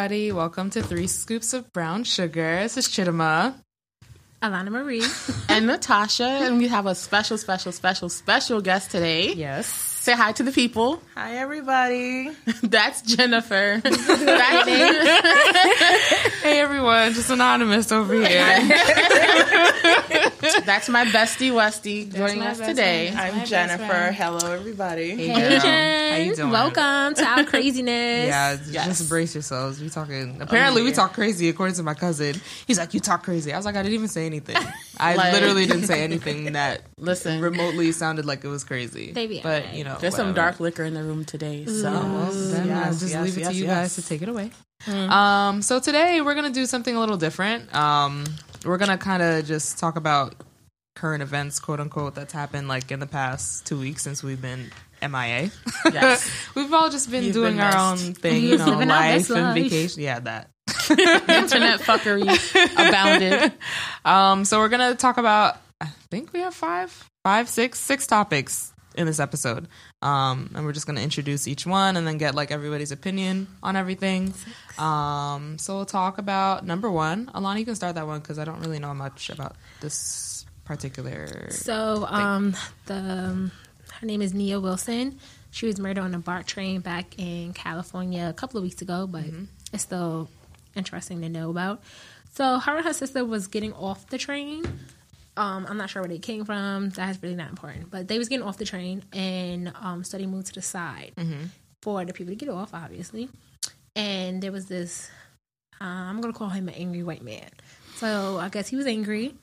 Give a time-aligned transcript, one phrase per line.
[0.00, 0.32] everybody.
[0.32, 2.62] Welcome to Three Scoops of Brown Sugar.
[2.62, 3.52] This is Chittima.
[4.40, 5.04] Alana Marie.
[5.50, 9.34] and Natasha, and we have a special, special, special, special guest today.
[9.34, 9.89] Yes.
[10.00, 11.02] Say hi to the people.
[11.14, 12.30] Hi, everybody.
[12.62, 13.80] That's Jennifer.
[13.84, 14.68] That's
[16.42, 18.24] Hey everyone, just anonymous over here.
[20.64, 23.12] That's my bestie Westy joining us today.
[23.14, 24.10] I'm Jennifer.
[24.12, 25.10] Hello, everybody.
[25.10, 25.58] Hey, Hey.
[25.58, 26.12] Jen.
[26.12, 26.50] How you doing?
[26.50, 28.26] Welcome to our craziness.
[28.28, 28.86] Yeah, Yes.
[28.98, 29.82] just brace yourselves.
[29.82, 30.40] We talking.
[30.40, 30.94] Apparently, we yeah.
[30.94, 31.50] talk crazy.
[31.50, 34.08] According to my cousin, he's like, "You talk crazy." I was like, "I didn't even
[34.08, 34.56] say anything.
[35.00, 39.26] I Like- literally didn't say anything that Listen, remotely sounded like it was crazy." They
[39.26, 42.66] be but you know, there's some dark liquor in the room today, so Well, then
[42.68, 43.74] Yes, I'll just yes, leave it to you yes.
[43.76, 44.50] guys to take it away.
[44.86, 47.74] Um, so today we're gonna do something a little different.
[47.74, 48.24] Um,
[48.64, 50.34] we're gonna kind of just talk about
[50.96, 54.70] current events, quote unquote, that's happened like in the past two weeks since we've been
[55.02, 55.50] MIA.
[55.86, 56.30] Yes.
[56.54, 58.06] we've all just been You've doing been our missed.
[58.06, 60.02] own thing, you know, life and vacation.
[60.02, 60.50] Yeah, that.
[60.90, 62.28] internet fuckery
[62.74, 63.52] abounded.
[64.04, 65.56] Um, so we're gonna talk about.
[65.80, 66.90] I think we have five,
[67.24, 69.68] five, six, six topics in this episode.
[70.02, 73.76] Um, and we're just gonna introduce each one and then get like everybody's opinion on
[73.76, 74.34] everything.
[74.78, 77.26] Um, so we'll talk about number one.
[77.34, 81.50] Alana, you can start that one because I don't really know much about this particular.
[81.50, 82.54] So, um,
[82.86, 83.50] the
[84.00, 85.18] her name is Nia Wilson.
[85.50, 89.06] She was murdered on a BART train back in California a couple of weeks ago,
[89.06, 89.24] but
[89.72, 90.28] it's still
[90.74, 91.82] interesting to know about.
[92.32, 94.64] So, her and her sister was getting off the train.
[95.36, 96.90] Um, I'm not sure where they came from.
[96.90, 97.90] That's really not important.
[97.90, 101.12] But they was getting off the train, and um, so they moved to the side
[101.82, 103.28] for the people to get off, obviously.
[103.96, 105.10] And there was this.
[105.80, 107.48] Uh, I'm gonna call him an angry white man.
[107.96, 109.34] So I guess he was angry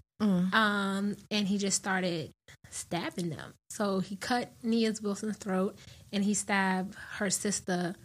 [0.53, 2.31] um, and he just started
[2.69, 3.53] stabbing them.
[3.69, 5.75] So he cut Nia Wilson's throat,
[6.11, 7.95] and he stabbed her sister,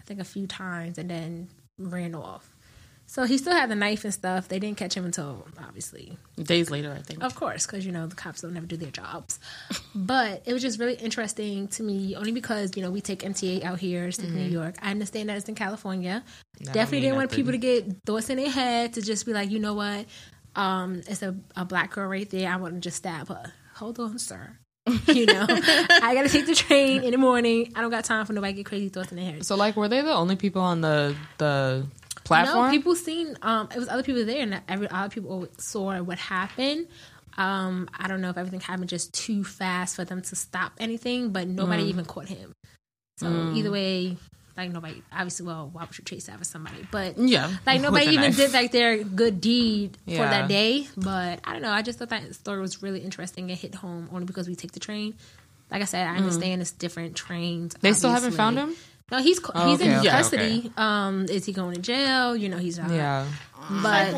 [0.00, 1.48] I think, a few times, and then
[1.78, 2.49] ran off.
[3.10, 4.46] So he still had the knife and stuff.
[4.46, 7.24] They didn't catch him until obviously, Days later, I think.
[7.24, 9.40] of course, because you know the cops don't never do their jobs.
[9.96, 13.64] but it was just really interesting to me, only because you know we take MTA
[13.64, 14.76] out here, stick New York.
[14.80, 16.22] I understand that it's in California.
[16.62, 17.44] don't Definitely didn't want nothing.
[17.44, 20.06] people to get thoughts in their head to just be like, you know what,
[20.54, 22.48] um, it's a, a black girl right there.
[22.48, 23.52] I want to just stab her.
[23.74, 24.56] Hold on, sir.
[25.08, 27.72] you know, I gotta take the train in the morning.
[27.74, 29.44] I don't got time for nobody to get crazy thoughts in their head.
[29.44, 31.88] So like, were they the only people on the the
[32.30, 32.66] platform?
[32.66, 33.36] No, people seen.
[33.42, 36.86] Um, it was other people there, and every other people saw what happened.
[37.36, 41.30] Um, I don't know if everything happened just too fast for them to stop anything,
[41.30, 41.88] but nobody Mm.
[41.88, 42.52] even caught him.
[43.18, 44.16] So either way,
[44.56, 45.02] like nobody.
[45.12, 46.86] Obviously, well, why would you chase after somebody?
[46.90, 47.50] But Yeah.
[47.66, 48.36] like nobody even knife.
[48.36, 50.88] did like their good deed for that day.
[50.96, 51.70] But I don't know.
[51.70, 54.72] I just thought that story was really interesting and hit home only because we take
[54.72, 55.14] the train.
[55.70, 57.74] Like I said, I understand it's different trains.
[57.74, 57.80] Mm.
[57.80, 58.74] They still haven't found him.
[59.10, 60.72] No, he's co- Oh, he's okay, in okay, custody.
[60.76, 62.36] Um, is he going to jail?
[62.36, 62.90] You know, he's not.
[62.90, 63.26] Yeah,
[63.82, 64.08] But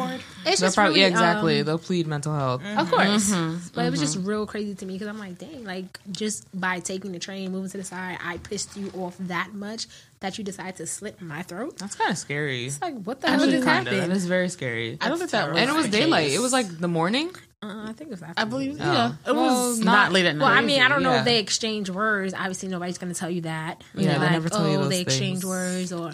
[0.47, 1.61] it's They'll just probably, really, yeah, exactly.
[1.61, 2.63] um, They'll plead mental health.
[2.65, 3.69] of course, Mm-hmm.
[3.75, 6.81] but it was just real crazy to me because I'm like, dang, like just by
[6.81, 9.87] taking the train, moving to the side, I pissed you off that much
[10.21, 11.79] that you decide to slit my throat.
[11.79, 12.67] That's kind of scary.
[12.67, 13.91] It's like, what the hell Actually, just kinda.
[13.91, 14.13] Happened?
[14.13, 14.99] is very scary.
[15.01, 16.29] I don't think that was and it was daylight.
[16.29, 16.37] case.
[16.39, 17.31] It was like the morning.
[17.63, 18.41] Uh, I think it was after.
[18.41, 18.85] I believe, Oh.
[18.93, 19.13] yeah.
[19.25, 20.45] It Well, was not- not, late at night.
[20.45, 21.21] Well, I mean, I don't know yeah.
[21.21, 22.35] if they exchange words.
[22.35, 23.83] Obviously, nobody's going to tell you that.
[23.95, 26.13] You Yeah, know, they like, never tell you oh, those they exchange words, or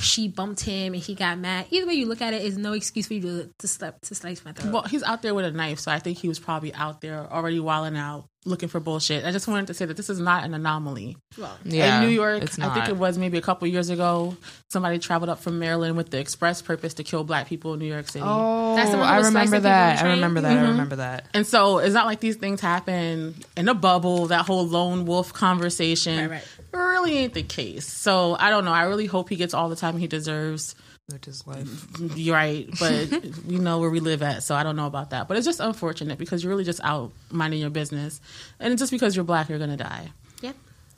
[0.00, 1.66] she bumped him and he got mad.
[1.70, 4.14] Either way you look at it, is no excuse for you to to, slap, to
[4.14, 4.72] slice my throat.
[4.72, 7.18] Well, he's out there with a knife, so I think he was probably out there
[7.30, 9.24] already wilding out, looking for bullshit.
[9.24, 11.16] I just wanted to say that this is not an anomaly.
[11.36, 14.36] Well, Yeah, in New York, it's I think it was maybe a couple years ago.
[14.68, 17.86] Somebody traveled up from Maryland with the express purpose to kill black people in New
[17.86, 18.24] York City.
[18.26, 20.04] Oh, That's the one I was remember slicing people on that.
[20.04, 20.52] I remember that.
[20.52, 20.70] I mm-hmm.
[20.70, 21.26] remember that.
[21.34, 25.32] And so it's not like these things happen in a bubble, that whole lone wolf
[25.32, 26.18] conversation.
[26.18, 26.57] Right, right.
[26.78, 27.86] Really ain't the case.
[27.86, 28.72] So I don't know.
[28.72, 30.74] I really hope he gets all the time he deserves.
[31.10, 31.64] Which is life.
[31.64, 32.68] Mm, you're right.
[32.78, 33.10] But
[33.46, 34.42] we know where we live at.
[34.42, 35.26] So I don't know about that.
[35.26, 38.20] But it's just unfortunate because you're really just out minding your business.
[38.60, 40.10] And just because you're black, you're going to die,
[40.42, 40.52] yeah.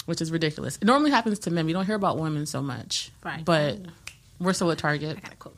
[0.07, 0.77] which is ridiculous.
[0.77, 1.65] It normally happens to men.
[1.65, 3.13] We don't hear about women so much.
[3.23, 3.45] Right.
[3.45, 3.79] But
[4.41, 5.17] we're still a target.
[5.17, 5.57] I got a quote.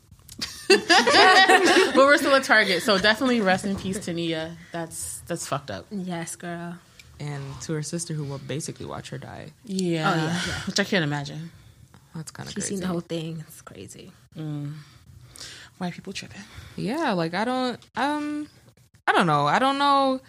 [0.69, 2.82] but we're still a target.
[2.82, 4.56] So definitely rest in peace to Nia.
[4.70, 5.86] That's that's fucked up.
[5.90, 6.78] Yes, girl.
[7.22, 9.46] And to her sister, who will basically watch her die.
[9.64, 10.10] Yeah.
[10.12, 10.60] Oh, yeah, yeah.
[10.66, 11.50] Which I can't imagine.
[12.16, 12.74] That's kind of She's crazy.
[12.74, 13.44] seen the whole thing.
[13.46, 14.10] It's crazy.
[15.78, 16.42] White people tripping.
[16.76, 17.78] yeah, like I don't.
[17.96, 18.48] Um,
[19.06, 19.46] I don't know.
[19.46, 20.20] I don't know.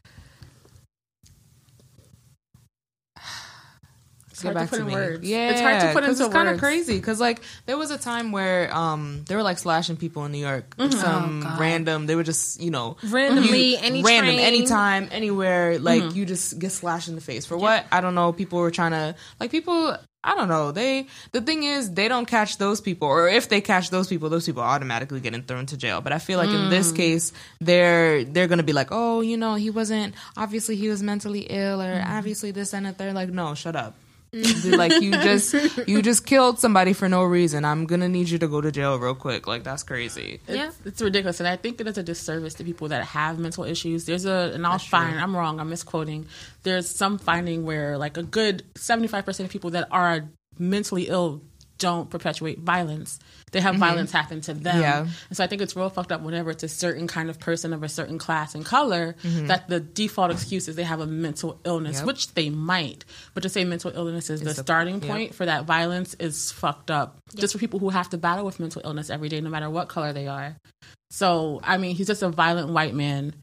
[4.43, 5.27] Let's hard to put in words.
[5.27, 6.19] Yeah, It's hard to put into words.
[6.21, 9.57] It's kind of crazy because like there was a time where um they were like
[9.57, 10.75] slashing people in New York.
[10.77, 10.99] Mm-hmm.
[10.99, 12.05] Some Oh, random.
[12.05, 14.45] They were just you know Randomly, you- any random train.
[14.45, 16.17] anytime anywhere like mm-hmm.
[16.17, 18.33] you just get slashed in the face for what I don't know.
[18.33, 20.71] People were trying to like people I don't know.
[20.71, 24.29] They the thing is they don't catch those people, or if they catch those people,
[24.29, 25.99] those people are automatically getting thrown to jail.
[25.99, 26.95] But I feel like in this mm.
[26.95, 31.41] case, they're they're gonna be like, oh, you know, he wasn't obviously he was mentally
[31.49, 32.11] ill, or mm-hmm.
[32.11, 32.97] obviously this and that.
[32.97, 33.95] They're like, no, shut up.
[34.33, 35.21] Dude, like you mm-hmm.
[35.21, 37.63] just you just killed somebody for no reason.
[37.63, 39.45] I'm gonna need you to go to jail real quick.
[39.45, 40.41] Like that's crazy.
[40.47, 40.67] Yeah.
[40.67, 43.63] It's, it's ridiculous, and I think it is a disservice to people that have mental
[43.63, 44.05] issues.
[44.05, 46.25] There's a, and I'll find I'm wrong, I'm misquoting.
[46.63, 51.41] There's some finding where like a good 75 percent of people that are mentally ill
[51.77, 53.19] don't perpetuate violence.
[53.53, 53.79] They have mm-hmm.
[53.79, 54.81] violence happen to them.
[54.81, 54.99] Yeah.
[55.29, 57.71] And so I think it's real fucked up whenever it's a certain kind of person
[57.71, 59.47] of a certain class and color mm-hmm.
[59.47, 62.05] that the default excuse is they have a mental illness, Yep.
[62.07, 63.05] which they might.
[63.33, 65.03] But to say mental illness is the a- starting yep.
[65.03, 67.17] point for that violence is fucked up.
[67.35, 69.87] Just for people who have to battle with mental illness every day, no matter what
[69.87, 70.57] color they are.
[71.11, 73.35] So, I mean, he's just a violent white man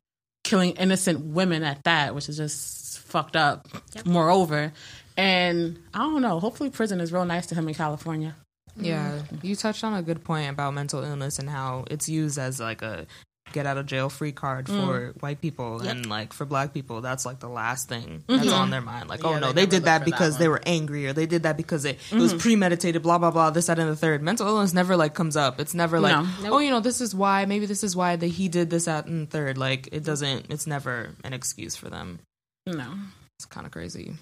[0.43, 3.69] killing innocent women at that, which is just fucked up.
[4.05, 4.73] Moreover,
[5.17, 6.41] and I don't know.
[6.41, 8.35] Hopefully, prison is real nice to him in California.
[8.83, 9.47] Yeah, mm-hmm.
[9.47, 12.83] you touched on a good point about mental illness and how it's used as like
[12.83, 13.07] a
[13.53, 14.87] get out of jail free card mm.
[14.87, 18.55] for white people and like for black people that's like the last thing that's mm-hmm.
[18.55, 19.09] on their mind.
[19.09, 21.13] Like oh Yeah, no they they, did that for that because they were angry or
[21.13, 22.41] they did that because it, it was mm-hmm.
[22.41, 24.23] premeditated blah blah blah this that and the third.
[24.23, 25.61] Mental illness never like comes up.
[25.61, 26.13] It's never like
[26.43, 26.55] No.
[26.57, 29.07] oh you know this is why maybe this is why that he did this that
[29.07, 29.59] and third.
[29.59, 32.21] Like it doesn't it's never an excuse for them.
[32.67, 32.95] No,
[33.39, 34.15] it's kind of crazy.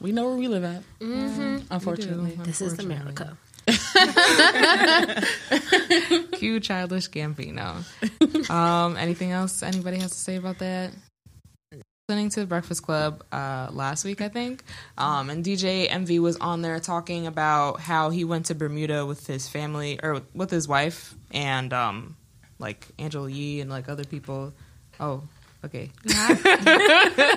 [0.00, 0.82] We know where we live at.
[1.00, 3.36] Unfortunately, This is America.
[6.32, 7.84] Cue childish Gambino.
[8.50, 10.92] Um, anything else anybody has to say about that?
[12.08, 14.64] Listening to the Breakfast Club uh, last week, I think,
[14.98, 19.26] um, and DJ Envy was on there talking about how he went to Bermuda with
[19.26, 22.16] his family or with his wife and um,
[22.58, 24.52] like Angela Yee and like other people.
[24.98, 25.22] Oh,
[25.64, 25.90] okay.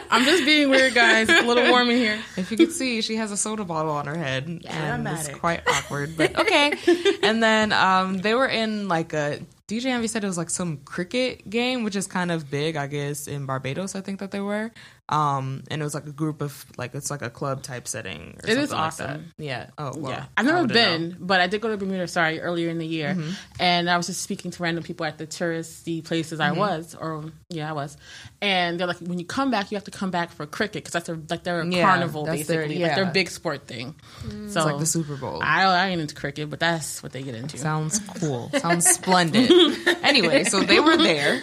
[0.10, 1.30] I'm just being weird, guys.
[1.30, 2.20] It's a little warm in here.
[2.38, 5.68] If you could see, she has a soda bottle on her head, and it's quite
[5.68, 6.18] awkward.
[6.18, 6.74] But okay.
[7.24, 10.78] and then um, they were in like a DJ Envy said it was like some
[10.78, 13.96] cricket game, which is kind of big, I guess, in Barbados.
[13.96, 14.72] I think that they were,
[15.10, 18.40] um, and it was like a group of like it's like a club type setting.
[18.44, 19.34] Or It is something like awesome.
[19.38, 19.44] that.
[19.44, 19.68] Yeah.
[19.78, 20.12] Oh well.
[20.12, 22.08] yeah, I've never been, but I did go to Bermuda.
[22.08, 23.16] Sorry, earlier in the year,
[23.60, 27.26] and I was just speaking to random people at the touristy places I was, or
[27.50, 27.98] yeah, I was,
[28.42, 30.94] and they're like, when you come back, you have to come back for cricket because
[30.94, 33.12] that's their like their Yeah, carnival that's their- basically, like their yeah.
[33.12, 33.96] big sport thing.
[34.22, 35.40] So It's like the Super Bowl.
[35.44, 37.58] I, I ain't into cricket, but that's what they get into.
[37.60, 38.50] Sounds cool.
[38.58, 39.52] Sounds splendid.
[40.04, 41.42] anyway, so they were there,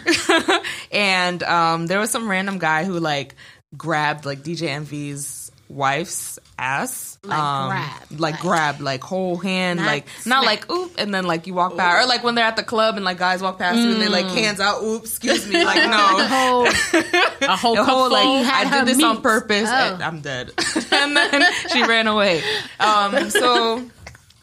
[0.92, 3.34] and um, there was some random guy who like
[3.76, 9.80] grabbed like DJ Envy's wife's ass, Like um, grabbed, like, like- grabbed, like whole hand,
[9.80, 12.44] Not like not like oop, and then like you walk by, or like when they're
[12.44, 15.08] at the club and like guys walk past you and they like hands out, oops,
[15.10, 15.96] excuse me, like no.
[15.98, 16.66] Oh,
[17.42, 19.68] A whole cup whole like I did this on purpose.
[19.68, 19.98] Oh.
[20.02, 20.52] I'm dead.
[20.92, 22.42] and then she ran away.
[22.78, 23.82] Um, so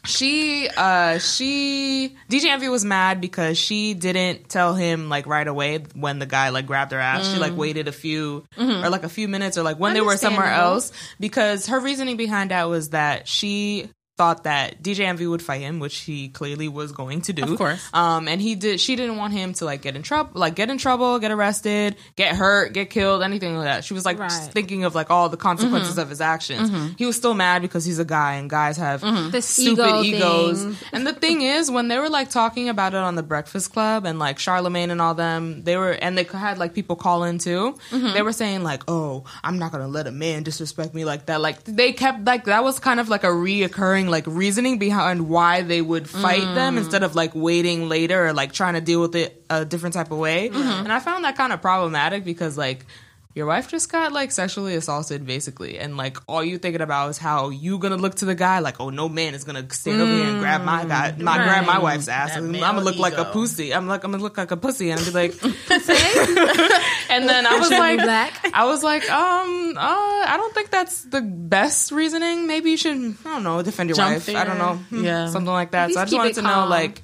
[0.04, 5.84] she uh she DJ Envy was mad because she didn't tell him like right away
[5.94, 7.30] when the guy like grabbed her ass.
[7.32, 10.16] She like waited a few or like a few minutes or like when they were
[10.16, 13.90] somewhere else because her reasoning behind that was that she
[14.20, 17.42] thought that DJ Envy would fight him, which he clearly was going to do.
[17.42, 17.88] Of course.
[17.94, 18.78] Um, and he did.
[18.78, 21.96] She didn't want him to like get in trouble, like get in trouble, get arrested,
[22.16, 23.82] get hurt, get killed, anything like that.
[23.82, 24.30] She was like Right.
[24.30, 26.00] thinking of like all the consequences mm-hmm.
[26.00, 26.70] of his actions.
[26.70, 26.88] Mm-hmm.
[26.98, 29.30] He was still mad because he's a guy, and guys have mm-hmm.
[29.30, 30.64] The stupid ego egos.
[30.64, 30.76] thing.
[30.92, 34.04] And the thing is, when they were like talking about it on the Breakfast Club
[34.04, 37.38] and like Charlemagne and all them, they were and they had like people call in
[37.38, 37.74] too.
[37.90, 41.40] They were saying like, "Oh, I'm not gonna let a man disrespect me like that."
[41.40, 45.62] Like they kept like that was kind of like a reoccurring like reasoning behind why
[45.62, 46.54] they would fight mm.
[46.54, 49.94] them instead of like waiting later or like trying to deal with it a different
[49.94, 50.48] type of way.
[50.48, 50.84] Mm-hmm.
[50.84, 52.86] And I found that kind of problematic because like
[53.32, 57.18] your wife just got like sexually assaulted basically and like all you thinking about is
[57.18, 60.12] how you gonna look to the guy like oh no man is gonna stand over
[60.12, 62.34] here and grab my guy my grab my wife's ass.
[62.36, 63.72] And I'm gonna look like a pussy.
[63.72, 65.32] I'm like I'm gonna look like a pussy and I'd be like
[67.10, 68.50] and then I was like black.
[68.52, 69.80] I was like um uh
[70.26, 72.46] I don't think that's the best reasoning.
[72.48, 74.34] Maybe you should I don't know defend your Jump wife.
[74.34, 74.74] I don't know.
[74.74, 75.28] Hmm, Yeah.
[75.28, 75.90] something like that.
[75.90, 77.02] At so I just wanted to know like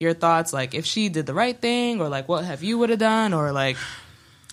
[0.00, 2.90] your thoughts like if she did the right thing or like what have you would
[2.90, 3.76] have done or like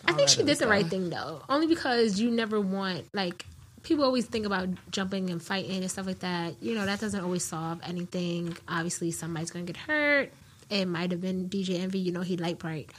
[0.06, 3.46] I think she did the right thing though, only because you never want like
[3.84, 6.62] people always think about jumping and fighting and stuff like that.
[6.62, 8.58] You know that doesn't always solve anything.
[8.68, 10.32] Obviously, somebody's gonna get hurt.
[10.70, 12.90] It might have been DJ Envy, you know, he light bright,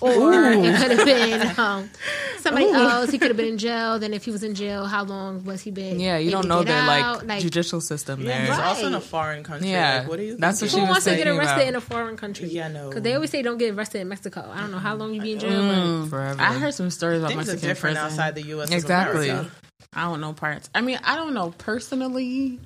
[0.00, 0.10] or
[0.52, 1.90] it could have been um,
[2.40, 3.10] somebody else.
[3.10, 3.98] He could have been in jail.
[3.98, 5.98] Then if he was in jail, how long was he been?
[6.00, 7.26] Yeah, you don't know get their out?
[7.26, 8.46] like, judicial system Yeah, there.
[8.54, 9.70] he's also in a foreign country.
[9.70, 10.36] Yeah, like, what are you?
[10.36, 11.68] that's what she Who was wants to get arrested about.
[11.68, 12.48] in a foreign country?
[12.48, 12.88] Yeah, no.
[12.88, 14.48] Because they always say don't get arrested in Mexico.
[14.52, 15.62] I don't know how long you be in jail,
[16.02, 16.40] but forever.
[16.40, 18.12] I heard some stories about Things are Mexican different prison.
[18.12, 18.70] outside the U.S.
[18.70, 19.30] Exactly.
[19.30, 20.68] I don't know parts.
[20.74, 22.58] I mean, I don't know personally.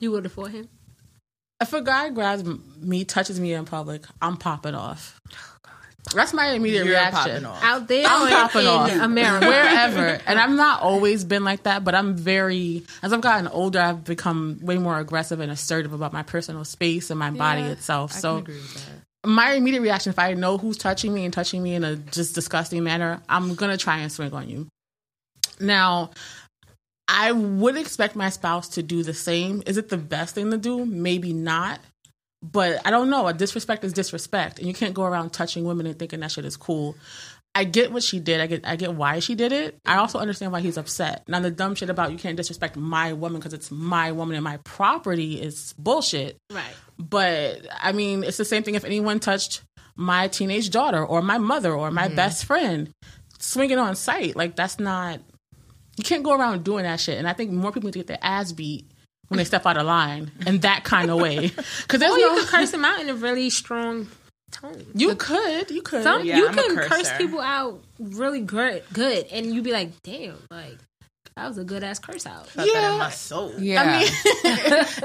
[0.00, 0.68] You would have fought him.
[1.60, 2.44] If a guy grabs
[2.80, 5.20] me, touches me in public, I'm popping off.
[6.14, 7.46] That's my immediate You're reaction.
[7.46, 7.62] off.
[7.64, 9.46] Out there I'm popping in off America.
[9.46, 10.20] wherever.
[10.26, 12.84] And I've not always been like that, but I'm very.
[13.02, 17.08] As I've gotten older, I've become way more aggressive and assertive about my personal space
[17.10, 18.12] and my body Yeah, itself.
[18.14, 19.28] I so can agree with that.
[19.28, 22.34] my immediate reaction, if I know who's touching me and touching me in a just
[22.34, 24.68] disgusting manner, I'm gonna try and swing on you.
[25.58, 26.10] Now,
[27.08, 29.62] I would expect my spouse to do the same.
[29.66, 30.86] Is it the best thing to do?
[30.86, 31.80] Maybe not.
[32.42, 33.26] But I don't know.
[33.26, 36.44] A disrespect is disrespect, and you can't go around touching women and thinking that shit
[36.44, 36.94] is cool.
[37.54, 38.40] I get what she did.
[38.40, 39.78] I get I get why she did it.
[39.86, 41.22] I also understand why he's upset.
[41.28, 44.42] Now the dumb shit about you can't disrespect my woman because it's my woman and
[44.42, 46.36] my property is bullshit.
[46.52, 46.74] Right.
[46.98, 49.62] But I mean, it's the same thing if anyone touched
[49.94, 52.16] my teenage daughter or my mother or my mm-hmm.
[52.16, 52.90] best friend,
[53.38, 54.34] swinging on sight.
[54.34, 55.20] Like that's not.
[55.96, 57.18] You can't go around doing that shit.
[57.18, 58.90] And I think more people need to get their ass beat
[59.28, 61.48] when they step out of line in that kind of way.
[61.48, 62.34] Because there's Or no.
[62.34, 64.08] you could curse them out in a really strong
[64.50, 64.84] tone.
[64.94, 65.70] you could.
[65.70, 66.02] You could.
[66.02, 69.72] Some Yeah, you I'm a can curse people out really good, good, and you'd be
[69.72, 70.78] like, "Damn, like
[71.36, 72.92] that was a good ass curse out." Felt that Yeah.
[72.92, 73.52] in my soul.
[73.58, 73.82] Yeah.
[73.82, 74.08] I mean,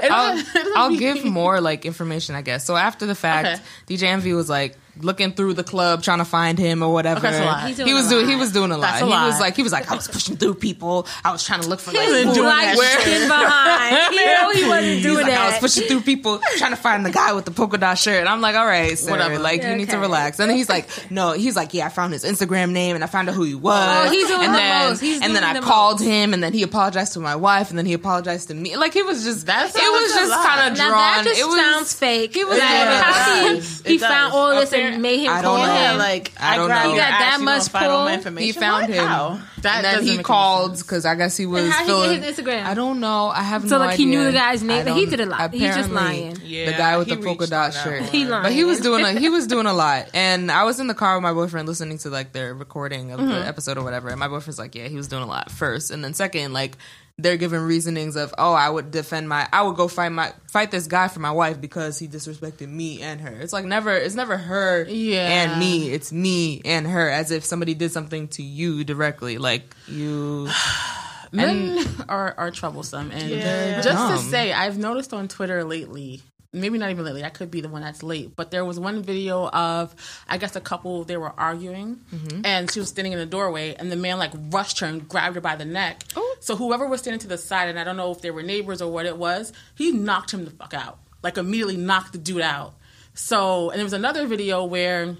[0.10, 2.64] I'll, doesn't- it doesn't I'll give more like information, I guess.
[2.64, 3.96] So after the fact, Okay.
[3.96, 7.18] DJ Envy was like looking through the club trying to find him or whatever.
[7.20, 7.66] Okay, that's a lot.
[7.68, 8.82] He's he was doing he was doing a lot.
[8.92, 9.26] That's a he lot.
[9.26, 11.06] was like he was like I was pushing through people.
[11.24, 14.14] I was trying to look for like he wasn't doing Like that shit behind.
[14.14, 17.04] You know he wasn't He's doing like, I was pushing through people trying to find
[17.06, 18.20] the guy with the polka dot shirt.
[18.20, 19.38] And I'm like, all right, sir, Whatever.
[19.38, 20.38] like you need to relax.
[20.38, 23.06] And then he's like, no, he's like, yeah, I found his Instagram name and I
[23.06, 24.06] found out who he was.
[24.06, 25.00] Oh, he's doing and the then, most.
[25.00, 26.08] He's and then I the called most.
[26.08, 28.76] him and then he apologized to my wife and then he apologized to me.
[28.76, 30.90] Like he was just, That it sounds was just kind of drawn.
[30.90, 32.34] Now that just it was, sounds fake.
[32.34, 33.60] He was like, how he,
[33.92, 35.74] he found all this Apparent- and made him I don't call know.
[35.92, 35.98] Him.
[35.98, 36.82] like I I, don't know.
[36.82, 38.32] your You got that much gonna find all pull?
[38.32, 39.06] my he found Like, him.
[39.06, 39.40] How?
[39.62, 40.82] That and then doesn't he make called sense.
[40.82, 42.20] because I guess he was And how he feeling.
[42.20, 42.64] get his Instagram?
[42.64, 43.28] I don't know.
[43.28, 45.20] I have So, no like, he knew the guy's name, I but he don't- did
[45.20, 45.52] a lot.
[45.52, 46.38] He's just apparently, lying.
[46.44, 48.00] Yeah, the guy with he the polka reached dot on that shirt.
[48.02, 48.10] one.
[48.10, 48.42] He lying.
[48.44, 50.94] But he was doing a, he was doing a lot, and I was in the
[50.94, 53.28] car with my boyfriend listening to like their recording of Mm-hmm.
[53.28, 54.08] the episode or whatever.
[54.08, 56.78] And my boyfriend's like, "Yeah, he was doing a lot first, and then second, like
[57.22, 60.70] they're giving reasonings of, oh, I would defend my, I would go fight my fight
[60.70, 63.30] this guy for my wife because he disrespected me and her.
[63.40, 65.26] It's like never, it's never her Yeah.
[65.28, 65.90] and me.
[65.92, 70.48] It's me and her, as if somebody did something to you directly, like you.
[71.32, 73.10] Men are, are troublesome.
[73.12, 73.80] And Yeah.
[73.82, 76.22] just to say, I've noticed on Twitter lately,
[76.52, 79.02] maybe not even lately, I could be the one that's late, but there was one
[79.02, 79.94] video of,
[80.28, 82.44] I guess, a couple, they were arguing, mm-hmm.
[82.44, 85.36] and she was standing in the doorway, and the man, like, rushed her and grabbed
[85.36, 86.02] her by the neck.
[86.16, 86.36] Oh.
[86.40, 88.82] So whoever was standing to the side, and I don't know if they were neighbors
[88.82, 90.98] or what it was, he knocked him the fuck out.
[91.22, 92.74] Like, immediately knocked the dude out.
[93.14, 95.16] So, and there was another video where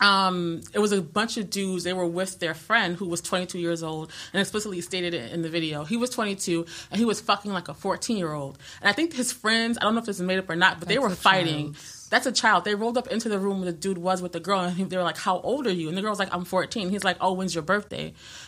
[0.00, 1.84] um, it was a bunch of dudes.
[1.84, 5.42] They were with their friend who was 22 years old, and explicitly stated it in
[5.42, 5.84] the video.
[5.84, 8.58] He was 22, and he was fucking like a 14 year old.
[8.80, 10.78] And I think his friends, I don't know if this is made up or not,
[10.80, 11.74] but they were fighting.
[11.74, 11.76] child.
[12.12, 12.64] That's a child.
[12.66, 14.96] They rolled up into the room where the dude was with the girl, and they
[14.98, 17.16] were like, "How old are you?" And the girl was like, "I'm 14." He's like,
[17.22, 18.04] "Oh, when's your birthday?"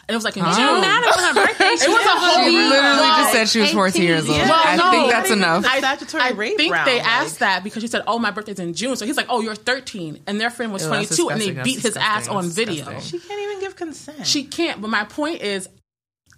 [0.06, 0.54] And it was like in Huh?
[0.54, 0.64] June.
[0.64, 0.72] It oh.
[0.74, 1.64] don't matter when her birthday.
[1.84, 3.16] It was a whole She literally No.
[3.16, 4.36] just said she was 14 years old.
[4.36, 4.50] Yeah.
[4.50, 5.62] Well, I no, think that's enough.
[5.62, 8.58] the statutory I think round, they like- asked that because she said, "Oh, my birthday's
[8.60, 11.40] in June." So he's like, "Oh, you're 13," and their friend was Ew, 22, and
[11.40, 11.64] they disgusting.
[11.64, 12.36] beat That's his ass disgusting.
[12.36, 12.84] on That's video.
[12.84, 13.20] disgusting.
[13.20, 14.26] She can't even give consent.
[14.26, 14.80] She can't.
[14.82, 15.70] But my point is,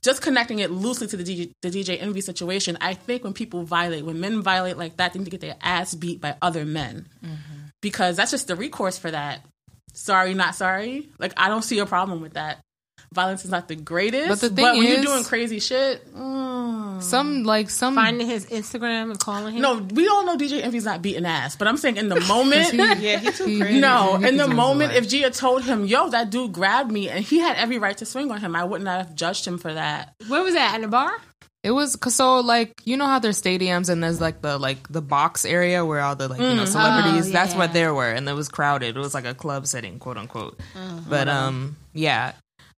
[0.07, 2.79] just connecting it loosely to the DJ, the DJ Envy situation.
[2.81, 5.57] I think when people violate, when men violate like that, they need to get their
[5.61, 7.67] ass beat by other men mm-hmm.
[7.83, 9.45] because that's just the recourse for that.
[9.93, 11.11] Sorry, not sorry.
[11.19, 12.61] Like I don't see a problem with that.
[13.15, 17.03] Violence is not the greatest, But the thing when you're doing crazy shit, mm.
[17.03, 19.63] Some like some Finding his Instagram and calling him.
[19.63, 21.55] no, we all know DJ Envy's not beating ass.
[21.57, 23.81] But I'm saying in the moment, yeah, he too crazy.
[23.81, 27.25] No, He in the moment, if Gia told him, "Yo, that dude grabbed me," and
[27.25, 30.15] he had every right to swing on him, I wouldn't have judged him for that.
[30.29, 30.75] Where was that?
[30.77, 31.13] In the bar?
[31.63, 34.87] It was 'cause so like you know how there's stadiums and there's like the like
[34.89, 37.29] the box area where all the like you know celebrities.
[37.29, 37.59] Oh, That's yeah.
[37.59, 38.97] what there were, and it was crowded.
[38.97, 40.59] It was like a club setting, quote unquote.
[40.77, 41.01] Uh-huh.
[41.09, 42.33] But um, yeah,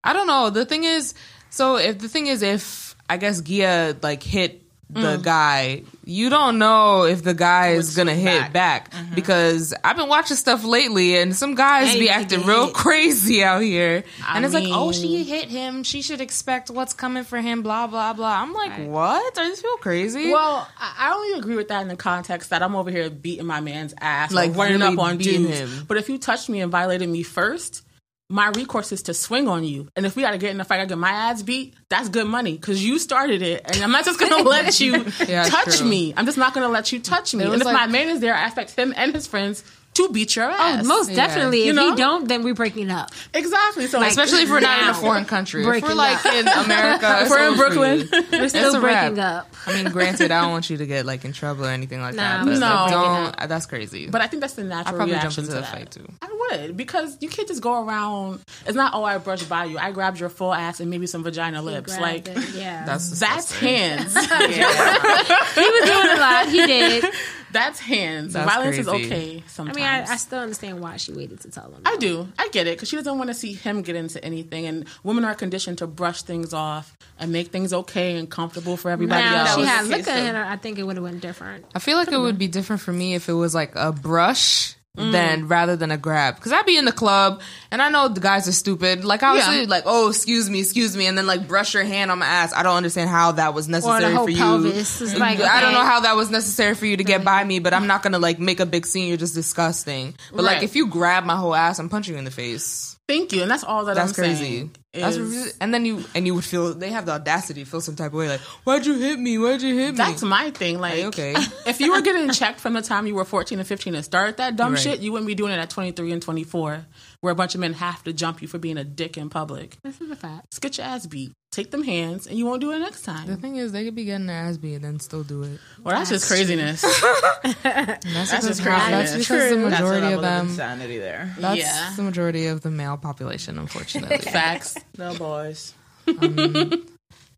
[0.04, 0.50] I don't know.
[0.50, 1.14] The thing is,
[1.50, 5.22] so if the thing is, if I guess Gia like hit the Mm.
[5.22, 8.90] guy, you don't know if the guy is gonna hit back.
[8.90, 12.74] back, because I've been watching stuff lately, and some guys Hey, be acting real hit.
[12.74, 15.82] crazy out here, I and it's like, oh, she hit him.
[15.82, 17.60] She should expect what's coming for him.
[17.60, 18.40] Blah blah blah.
[18.40, 18.88] I'm like, Right.
[18.88, 19.36] what?
[19.38, 20.30] Are these people crazy?
[20.30, 23.60] Well, I only agree with that in the context that I'm over here beating my
[23.60, 25.58] man's ass, Like, running really up on beating dudes.
[25.58, 25.84] him.
[25.86, 27.82] But if you touched me and violated me first,
[28.30, 29.88] my recourse is to swing on you.
[29.97, 31.73] And if we got to get in a fight, I get my ass beat.
[31.88, 35.44] That's good money because you started it, and I'm not just gonna let you Yeah,
[35.44, 35.88] touch true.
[35.88, 36.12] me.
[36.16, 37.44] I'm just not gonna let you touch me.
[37.44, 39.64] It And if like- my man is there, I expect him and his friends
[39.98, 40.56] to beat your ass.
[40.58, 40.84] Oh, ass.
[40.86, 41.64] most definitely.
[41.64, 41.90] You if know?
[41.90, 43.10] he don't, then we're breaking up.
[43.34, 43.86] exactly.
[43.86, 45.62] So Especially if we're not in a foreign country.
[45.62, 46.32] If we're like up.
[46.34, 48.28] in America, if we're in it's over for Brooklyn.
[48.32, 49.44] We're still breaking wrap.
[49.46, 49.54] up.
[49.66, 52.14] I mean, granted, I don't want you to get like in trouble or anything like
[52.14, 52.44] Nah, that.
[52.46, 52.66] But No.
[52.66, 52.90] like,
[53.38, 53.48] don't.
[53.48, 54.08] That's crazy.
[54.08, 56.06] But I think that's the I natural probably jump into to the fight too.
[56.22, 58.40] I would because you can't just go around.
[58.66, 59.78] It's not oh I brushed by you.
[59.78, 61.98] I grabbed your full ass and maybe some vagina lips.
[61.98, 63.68] Like it, yeah, That's that's disgusting.
[63.68, 64.14] hands.
[65.54, 66.48] he was doing a lot.
[66.48, 67.04] He did.
[67.52, 68.32] That's hands.
[68.32, 69.04] That's Violence is crazy.
[69.06, 69.42] okay.
[69.58, 71.82] I mean, I, I still understand why she waited to tell him.
[71.84, 72.28] I do.
[72.38, 75.24] I get it because she doesn't want to see him get into anything, and women
[75.24, 79.40] are conditioned to brush things off and make things okay and comfortable for everybody now,
[79.40, 79.50] else.
[79.50, 80.38] if she had the looked case, at though.
[80.38, 81.64] her, I think it would have been different.
[81.74, 84.74] I feel like it would be different for me if it was like a brush
[84.97, 85.12] Mm.
[85.12, 86.35] than rather than a grab.
[86.35, 87.40] Because I'd be in the club
[87.71, 89.04] and I know the guys are stupid.
[89.04, 89.64] Like I was Yeah.
[89.68, 92.52] like, oh, excuse me, excuse me, and then like brush your hand on my ass.
[92.52, 94.66] I don't understand how that was necessary for you.
[94.66, 97.61] It's like, I don't know how that was necessary for you to get by me,
[97.61, 99.07] but I'm not gonna like make a big scene.
[99.07, 100.16] You're just disgusting.
[100.33, 102.97] But like if you grab my whole ass, I'm punching you in the face.
[103.07, 104.45] Thank you, and that's all that That's I'm crazy.
[104.45, 104.76] saying.
[104.95, 107.71] That's is- really, and then you and you would feel they have the audacity to
[107.71, 109.37] feel some type of way like why'd you hit me?
[109.37, 109.97] Why'd you hit me?
[109.99, 110.80] That's my thing.
[110.80, 111.35] Like, okay.
[111.66, 114.38] if you were getting checked from the time you were 14 and 15 and started
[114.38, 114.80] that dumb Right.
[114.83, 116.87] shit, you wouldn't be doing it at 23 and 24,
[117.20, 119.76] where a bunch of men have to jump you for being a dick in public.
[119.82, 120.50] This is a fact.
[120.50, 121.32] Just get your ass beat.
[121.50, 123.26] Take them hands, and you won't do it next time.
[123.26, 125.58] The thing is, they could be getting their ass beat and then still do it.
[125.82, 126.82] Well, that's just craziness.
[127.42, 129.18] That's, That's because, just that's crazy.
[129.18, 129.38] because the True.
[129.70, 130.46] That's a majority level of them.
[130.48, 131.34] insanity there.
[131.38, 131.92] That's Yeah.
[131.96, 134.18] the majority of the male population, unfortunately.
[134.30, 134.76] Facts.
[134.98, 135.72] No boys.
[136.06, 136.87] Um,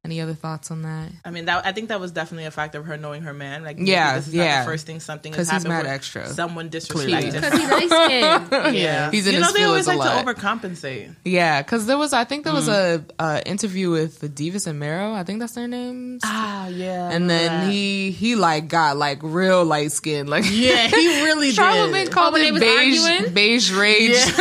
[0.02, 1.11] Any other thoughts on that?
[1.26, 3.62] I mean, that I think that was definitely a fact of her knowing her man.
[3.62, 4.57] Like, Yeah, this is yeah.
[4.61, 6.26] not the first thing something has 'Cause he's happened mad extra.
[6.26, 7.12] Someone Clearly.
[7.25, 7.61] disrespected Because him.
[7.61, 8.07] he's light
[8.50, 8.75] skinned.
[8.76, 10.25] Yeah, He's in you his know they always a like lot.
[10.25, 11.14] to overcompensate.
[11.23, 14.80] Yeah, because there was, I think there was a uh, interview with the Desus and
[14.80, 15.13] Mero.
[15.13, 16.23] I think that's their names.
[16.25, 17.10] Ah, yeah.
[17.10, 22.06] and then he he like got like real light skin, like Yeah, he really Charlemagne
[22.06, 22.13] did.
[22.15, 23.34] called when they it was beige arguing?
[23.34, 24.17] beige rage.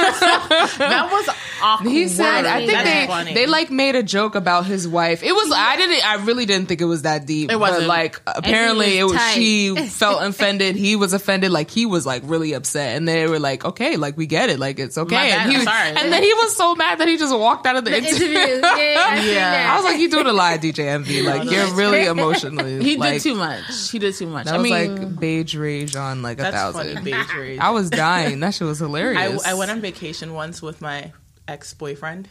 [0.80, 1.28] That was
[1.62, 1.92] awkward.
[1.92, 3.34] He said, I think That's they funny.
[3.34, 5.24] they like made a joke about his wife.
[5.24, 7.52] It was I didn't I really didn't think it was that deep.
[7.52, 7.82] It wasn't.
[7.82, 9.34] But like apparently it was was tight.
[9.34, 10.76] she felt offended.
[10.76, 11.52] He was offended.
[11.52, 14.60] Like he was like really upset, and they were like, okay, like we get it.
[14.60, 15.16] Like it's okay.
[15.16, 15.90] My bad, and, he, I'm sorry.
[15.90, 18.28] and then he was so mad that he just walked out of the, interview.
[18.28, 18.62] Interviews.
[18.62, 19.74] Yeah, I Yeah.
[19.74, 21.22] I was like, you doing a lot, DJ Envy.
[21.22, 22.84] Like you're really emotionally.
[22.84, 23.90] He like, did too much.
[23.92, 24.46] He did too much.
[24.46, 26.96] That I was mean, like beige rage on like a thousand.
[26.96, 27.12] funny.
[27.12, 27.60] Beige rage.
[27.60, 28.40] I was dying.
[28.40, 29.46] That shit was I, hilarious.
[29.46, 31.12] I went on vacation once with my
[31.50, 32.30] ex boyfriend.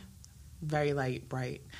[0.62, 1.62] Very light, bright.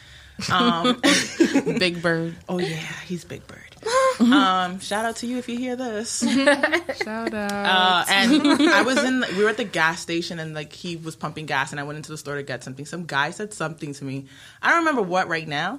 [0.52, 1.00] Um,
[1.80, 2.36] Big Bird.
[2.48, 3.58] oh yeah, he's Big Bird.
[4.20, 6.20] Um, shout out to you if you hear this.
[6.20, 7.52] Shout out.
[7.52, 11.14] Uh, and I was in, we were at the gas station and like he was
[11.14, 12.84] pumping gas and I went into the store to get something.
[12.84, 14.26] Some guy said something to me.
[14.60, 15.78] I don't remember what right now,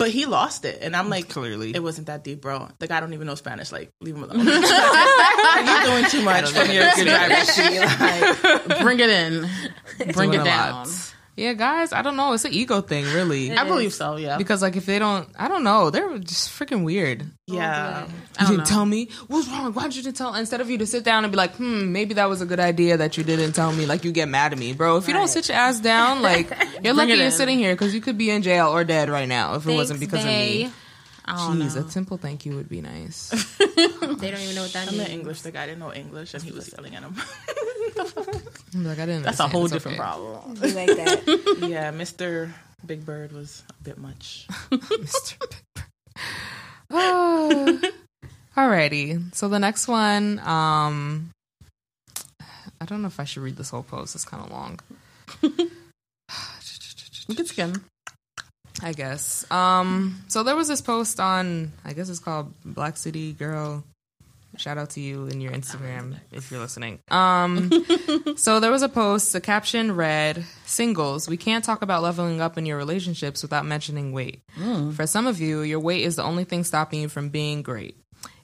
[0.00, 0.78] but he lost it.
[0.80, 1.74] And I'm like, Clearly.
[1.74, 2.66] it wasn't that deep, bro.
[2.80, 3.70] Like, I don't even know Spanish.
[3.70, 4.46] Like, leave him alone.
[4.46, 7.58] like, you're doing too much from your your driver's.
[7.58, 9.46] Like, Bring it in.
[9.98, 10.72] Bring Doing it a down.
[10.86, 11.14] lot.
[11.40, 12.34] Yeah, guys, I don't know.
[12.34, 13.50] It's an ego thing, really.
[13.50, 14.16] I believe so.
[14.16, 14.36] Yeah.
[14.36, 17.24] Because like if they don't, I don't know, they're just freaking weird.
[17.46, 18.06] yeah.
[18.38, 18.64] You didn't know.
[18.64, 19.72] tell me what's wrong.
[19.72, 20.34] Why'd you didn't tell?
[20.34, 22.60] Instead of you to sit down and be like, hmm, maybe that was a good
[22.60, 23.86] idea that you didn't tell me.
[23.86, 24.98] Like you get mad at me, bro.
[24.98, 26.50] If you don't sit your ass down, like
[26.84, 27.32] you're lucky you're in.
[27.32, 29.98] sitting here because you could be in jail or dead right now if it wasn't
[30.00, 30.30] because bae.
[30.30, 30.72] of me.
[31.24, 31.86] I don't Jeez, know.
[31.86, 33.30] a simple thank you would be nice.
[34.20, 35.08] They don't even know what that I'm means.
[35.08, 35.40] an English.
[35.42, 37.14] The guy didn't know English and he was yelling at him.
[38.74, 39.22] I'm like I didn't.
[39.22, 40.06] That's a whole It's different okay.
[40.06, 40.54] problem.
[40.54, 41.58] Be like that.
[41.68, 42.50] yeah, Mr.
[42.86, 44.46] Big Bird was a bit much.
[44.70, 45.38] Mr.
[45.38, 45.86] Pepper.
[46.90, 47.80] Oh.
[48.56, 49.34] Alrighty.
[49.34, 51.30] So the next one, um
[52.80, 54.14] I don't know if I should read this whole post.
[54.14, 54.78] It's kind of long.
[57.28, 57.84] We could skim.
[58.82, 59.48] I guess.
[59.50, 63.84] Um so there was this post on I guess it's called Black City Girl.
[64.56, 66.98] Shout out to you and your Instagram if you're listening.
[67.10, 67.70] Um
[68.36, 72.58] so there was a post, the caption read, "Singles, we can't talk about leveling up
[72.58, 74.42] in your relationships without mentioning weight.
[74.94, 77.96] For some of you, your weight is the only thing stopping you from being great.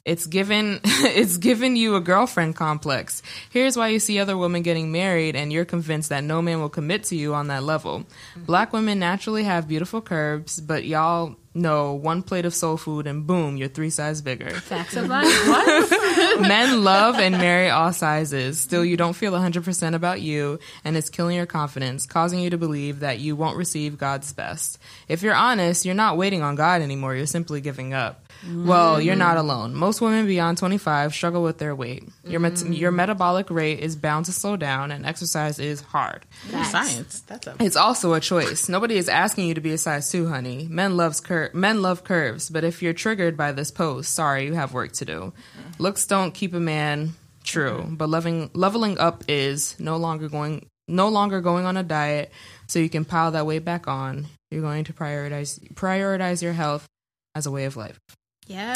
[0.07, 3.23] It's given it's given you a girlfriend complex.
[3.51, 6.69] Here's why you see other women getting married and you're convinced that no man will
[6.69, 8.07] commit to you on that level.
[8.37, 13.27] Black women naturally have beautiful curves, but y'all know one plate of soul food and
[13.27, 14.51] boom, you're three sizes bigger.
[14.51, 15.27] Facts of life.
[15.49, 16.40] What?
[16.40, 18.61] Men love and marry all sizes.
[18.61, 22.59] Still, you don't feel 100% about you, and it's killing your confidence, causing you to
[22.59, 24.79] believe that you won't receive God's best.
[25.09, 28.26] If you're honest, you're not waiting on God anymore, you're simply giving up.
[28.55, 29.40] Well, you're not mm.
[29.40, 29.75] alone.
[29.75, 32.05] Most women beyond 25 struggle with their weight.
[32.25, 32.77] Your, met- mm.
[32.77, 36.25] your metabolic rate is bound to slow down, and exercise is hard.
[36.51, 36.70] Facts.
[36.70, 37.20] Science.
[37.20, 38.68] That's a It's also a choice.
[38.68, 40.66] Nobody is asking you to be a size two, honey.
[40.70, 44.55] Men loves cur- men love curves, but if you're triggered by this post, sorry, you
[44.55, 45.33] have work to do.
[45.79, 47.14] Looks don't keep a man
[47.46, 47.94] True, mm-hmm.
[47.94, 52.33] but loving leveling up is no longer going no longer going on a diet
[52.66, 54.27] so you can pile that weight back on.
[54.51, 56.87] You're going to prioritize prioritize your health
[57.35, 57.99] as a way of life.
[58.47, 58.75] Yeah.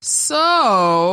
[0.00, 0.34] So,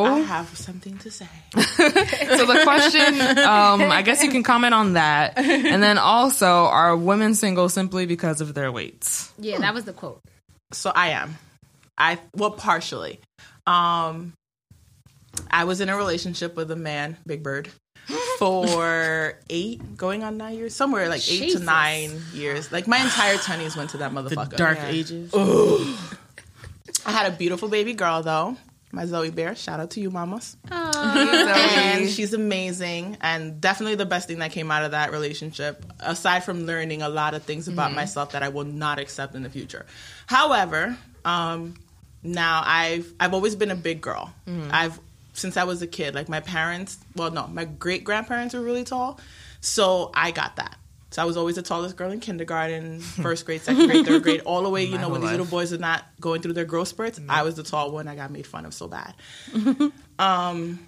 [0.05, 1.27] I have something to say.
[1.55, 6.95] so the question, um, I guess you can comment on that, and then also, are
[6.95, 9.31] women single simply because of their weights?
[9.37, 10.21] Yeah, that was the quote.
[10.71, 11.37] So I am.
[11.97, 13.19] I well partially.
[13.67, 14.33] Um
[15.51, 17.69] I was in a relationship with a man, Big Bird,
[18.39, 21.59] for eight, going on nine years, somewhere like eight Jesus.
[21.59, 22.71] to nine years.
[22.71, 24.55] Like my entire twenties went to that The motherfucker.
[24.57, 24.87] dark Yeah.
[24.87, 25.33] ages.
[27.09, 28.55] I had a beautiful baby girl though,
[28.91, 29.55] my Zoe Bear.
[29.55, 30.55] Shout out to you, mamas.
[30.69, 36.43] And she's amazing and definitely the best thing that came out of that relationship aside
[36.43, 39.49] from learning a lot of things about myself that i will not accept in the
[39.49, 39.87] future.
[40.27, 40.95] However
[41.25, 41.73] um,
[42.21, 44.31] now i've i've always been a big girl.
[44.71, 44.99] I've
[45.33, 48.83] since i was a kid like my parents well no my great grandparents were really
[48.83, 49.19] tall
[49.61, 50.75] so i got that
[51.11, 54.41] so I was always the tallest girl in kindergarten, first grade, second grade, third grade,
[54.41, 54.83] all the way.
[54.83, 57.43] You My know, when these little boys are not going through their growth spurts, I
[57.43, 58.07] was the tall one.
[58.07, 59.13] I got made fun of so bad.
[60.19, 60.79] Um,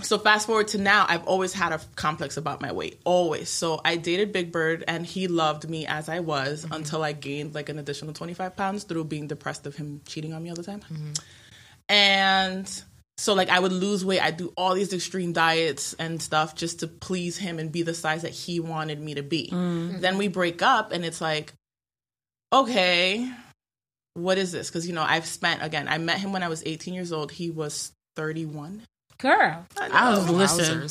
[0.00, 3.80] so fast forward to now i've always had a complex about my weight always so
[3.84, 6.74] i dated big bird and he loved me as i was mm-hmm.
[6.74, 10.42] until i gained like an additional 25 pounds through being depressed of him cheating on
[10.42, 11.12] me all the time mm-hmm.
[11.88, 12.82] and
[13.22, 14.20] so like i would lose weight.
[14.20, 17.94] I'd do all these extreme diets and stuff just to please him and be the
[17.94, 19.48] size that he wanted me to be.
[19.52, 20.00] Mm.
[20.00, 21.52] Then we break up and it's like
[22.52, 23.30] okay
[24.14, 24.68] what is this?
[24.68, 27.30] Because you know i've spent again i met him when i was 18 years old.
[27.30, 28.82] He was 31
[29.18, 29.66] girl.
[29.80, 30.88] I was listening.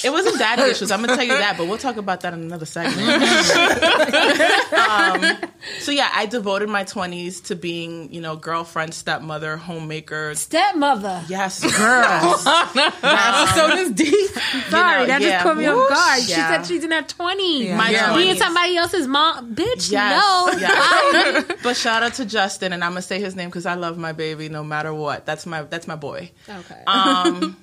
[0.00, 0.04] Wowzers.
[0.04, 0.90] it wasn't daddy issues.
[0.90, 3.08] I'm gonna tell you that, but we'll talk about that in another segment.
[4.72, 10.34] um, so yeah, I devoted my 20s to being, you know, girlfriend, stepmother, homemaker.
[10.34, 11.22] Stepmother.
[11.28, 12.42] Yes, girls.
[13.54, 14.30] so this deep.
[14.68, 15.30] Sorry, know, that yeah.
[15.30, 15.88] just put me off Whoosh.
[15.90, 16.22] guard.
[16.22, 17.64] She said she's in her 20s.
[17.64, 17.76] Yeah.
[17.76, 18.16] My Yeah.
[18.16, 19.54] Being somebody else's mom.
[19.54, 20.58] Bitch, Yes, no.
[20.58, 21.44] yes.
[21.62, 24.12] but shout out to Justin, and I'm gonna say his name because I love my
[24.12, 25.26] baby no matter what.
[25.26, 26.30] That's my that's my boy.
[26.48, 26.82] Okay.
[26.86, 27.56] Um,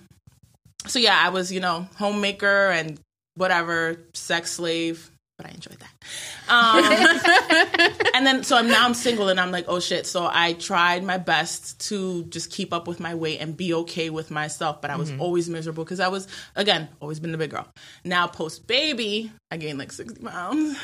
[0.88, 3.00] so yeah, I was you know homemaker and
[3.36, 5.92] whatever sex slave, but I enjoyed that.
[6.50, 10.08] Um, and then so I'm now I'm single and I'm like oh shit.
[10.08, 14.10] So I tried my best to just keep up with my weight and be okay
[14.10, 17.52] with myself, but I was always miserable because I was again always been the big
[17.52, 17.68] girl.
[18.04, 20.78] Now post baby, I gained like 60 pounds.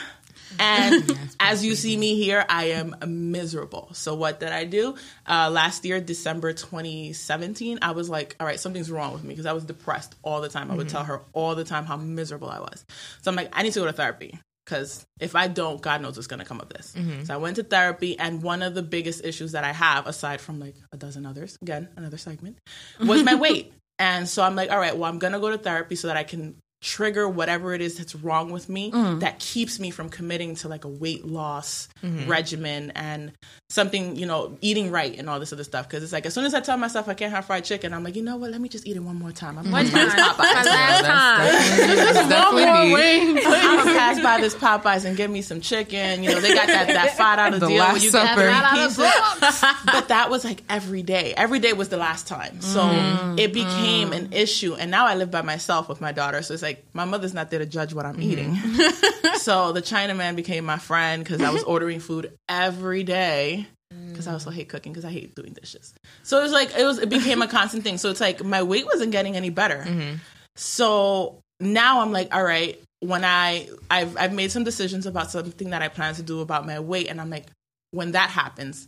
[0.59, 3.89] And as you see me here, I am miserable.
[3.93, 4.95] So what did I do?
[5.27, 9.45] Uh, last year, December 2017, I was like, all right, something's wrong with me because
[9.45, 10.69] I was depressed all the time.
[10.71, 12.85] I would tell her all the time how miserable I was.
[13.21, 16.15] So I'm like, I need to go to therapy because if I don't, God knows
[16.15, 16.93] what's going to come of this.
[17.25, 20.39] So I went to therapy, and one of the biggest issues that I have, aside
[20.41, 22.57] from like a dozen others, again, another segment,
[22.99, 23.73] was my weight.
[23.99, 26.17] And so I'm like, all right, well, I'm going to go to therapy so that
[26.17, 29.19] I can trigger whatever it is that's wrong with me mm.
[29.21, 32.29] that keeps me from committing to like a weight loss mm-hmm.
[32.29, 33.31] regimen and
[33.69, 35.87] something, you know, eating right and all this other stuff.
[35.87, 38.03] Cause it's like, as soon as I tell myself I can't have fried chicken, I'm
[38.03, 38.51] like, you know what?
[38.51, 39.57] Let me just eat it one more time.
[39.57, 39.73] I'm mm-hmm.
[39.73, 40.35] One going time.
[40.37, 41.87] My last time.
[41.87, 43.43] That's definitely me.
[43.45, 46.21] I'm gonna pass by this Popeyes and get me some chicken.
[46.21, 48.41] You know, they got that, that five dollar The deal where you Supper.
[48.41, 49.63] get three pieces.
[49.85, 51.33] But that was like every day.
[51.35, 52.61] Every day was the last time.
[52.61, 53.39] So mm-hmm.
[53.39, 54.75] it became an issue.
[54.75, 56.41] And now I live by myself with my daughter.
[56.41, 58.21] So it's like my mother's not there to judge what I'm mm-hmm.
[58.23, 58.55] eating.
[59.35, 63.67] so the Chinaman became my friend because I was ordering food every day.
[64.09, 65.93] Because I also hate cooking because I hate doing dishes.
[66.23, 67.99] So it was like it was it became a constant thing.
[67.99, 69.83] So it's like my weight wasn't getting any better.
[69.87, 70.15] Mm-hmm.
[70.55, 75.69] So now I'm like, all right, when I I've I've made some decisions about something
[75.69, 77.45] that I plan to do about my weight, and I'm like,
[77.91, 78.87] when that happens,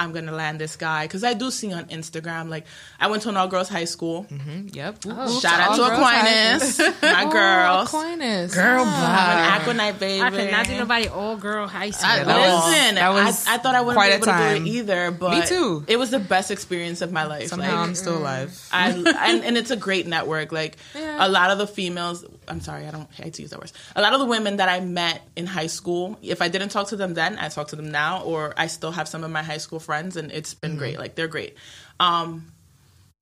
[0.00, 2.48] I'm gonna land this guy because I do see on Instagram.
[2.48, 2.64] Like,
[2.98, 4.26] I went to an all girls high school.
[4.30, 5.04] Yep.
[5.04, 7.88] Shout out to Aquinas, my girls.
[7.88, 8.54] Aquinas.
[8.54, 10.22] Girl, I'm an Aquanite baby.
[10.22, 12.08] I could not do nobody all girl high school.
[12.08, 14.32] Yeah, that was- Listen, that was I, I thought I wouldn't be a able to
[14.32, 15.84] do it either, but me too.
[15.86, 17.48] It was the best experience of my life.
[17.48, 18.68] Somehow like, I'm still alive.
[18.72, 18.90] I
[19.30, 20.50] and, and it's a great network.
[20.50, 23.72] Like a lot of the females, I'm sorry, I don't hate to use that word.
[23.96, 26.88] A lot of the women that I met in high school, if I didn't talk
[26.88, 29.42] to them then, I talk to them now, or I still have some of my
[29.42, 30.98] high school friends, and it's been great.
[30.98, 31.56] Like they're great.
[31.98, 32.52] Um,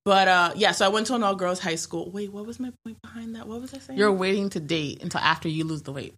[0.04, 2.10] but uh, yeah, so I went to an all girls high school.
[2.10, 3.46] Wait, what was my point behind that?
[3.46, 3.98] What was I saying?
[3.98, 6.14] You're waiting to date until after you lose the weight.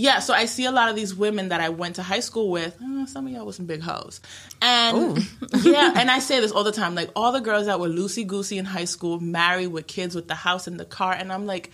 [0.00, 2.50] Yeah, so I see a lot of these women that I went to high school
[2.50, 2.74] with.
[2.82, 4.20] "Uh, some of y'all with some big hoes,
[4.62, 5.18] and
[5.62, 6.94] yeah, and I say this all the time.
[6.94, 10.26] Like all the girls that were loosey goosey in high school, married with kids, with
[10.26, 11.70] the house and the car, and I'm like,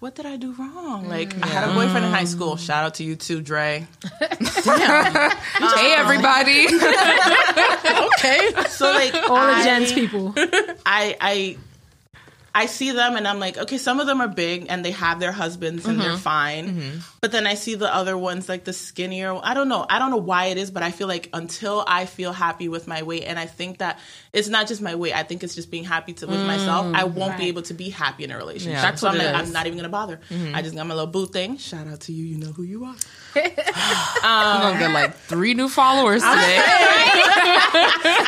[0.00, 1.08] what did I do wrong?
[1.08, 2.56] Like I had a boyfriend in high school.
[2.56, 3.86] Shout out to you too, Dre.
[5.80, 6.66] Hey, everybody.
[8.20, 10.32] Okay, so like all the I- gens people.
[10.86, 11.56] I I
[12.54, 15.20] I see them and I'm like, okay, some of them are big and they have
[15.20, 16.18] their husbands and they're mm-hmm.
[16.18, 16.68] fine.
[16.68, 16.98] Mm-hmm.
[17.20, 19.38] But then I see the other ones, like the skinnier.
[19.40, 19.86] I don't know.
[19.88, 22.88] I don't know why it is, but I feel like until I feel happy with
[22.88, 24.00] my weight, and I think that
[24.32, 25.14] it's not just my weight.
[25.14, 26.86] I think it's just being happy to with myself.
[26.94, 27.12] I mm.
[27.12, 28.76] won't be able to be happy in a relationship.
[28.76, 28.82] Yeah.
[28.82, 29.48] That's so I'm it like, is.
[29.48, 30.20] I'm not even gonna bother.
[30.28, 30.54] Mm-hmm.
[30.54, 31.56] I just got my little boo thing.
[31.56, 32.24] Shout out to you.
[32.24, 32.96] You know who you are.
[34.22, 36.62] I'm gonna get like three new followers today.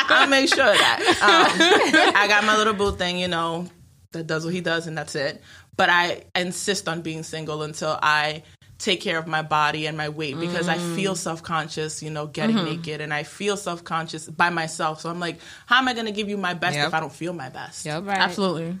[0.09, 0.99] I'll make sure of that.
[1.21, 3.67] Um, I got my little boo thing, you know,
[4.13, 5.41] that does what he does, and that's it.
[5.75, 8.43] But I insist on being single until I
[8.77, 12.27] take care of my body and my weight because I feel self conscious, you know,
[12.27, 15.01] getting naked, and I feel self conscious by myself.
[15.01, 16.87] So I'm like, how am I going to give you my best Yep.
[16.87, 17.85] if I don't feel my best?
[17.85, 18.05] Yep.
[18.05, 18.19] Right.
[18.19, 18.77] Absolutely.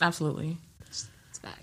[0.00, 0.58] Absolutely.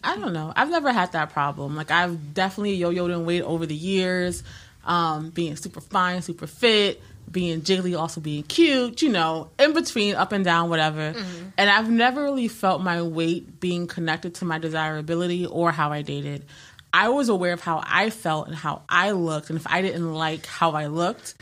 [0.04, 0.54] I don't know.
[0.56, 1.76] I've never had that problem.
[1.76, 4.44] Like I've definitely yo-yoed in weight over the years,
[4.86, 7.02] um, being super fine, super fit,
[7.32, 9.02] being jiggly, also being cute.
[9.02, 11.14] You know, in between, up and down, whatever.
[11.14, 11.48] Mm-hmm.
[11.58, 16.02] And I've never really felt my weight being connected to my desirability or how I
[16.02, 16.46] dated.
[16.94, 20.14] I was aware of how I felt and how I looked, and if I didn't
[20.14, 21.36] like how I looked,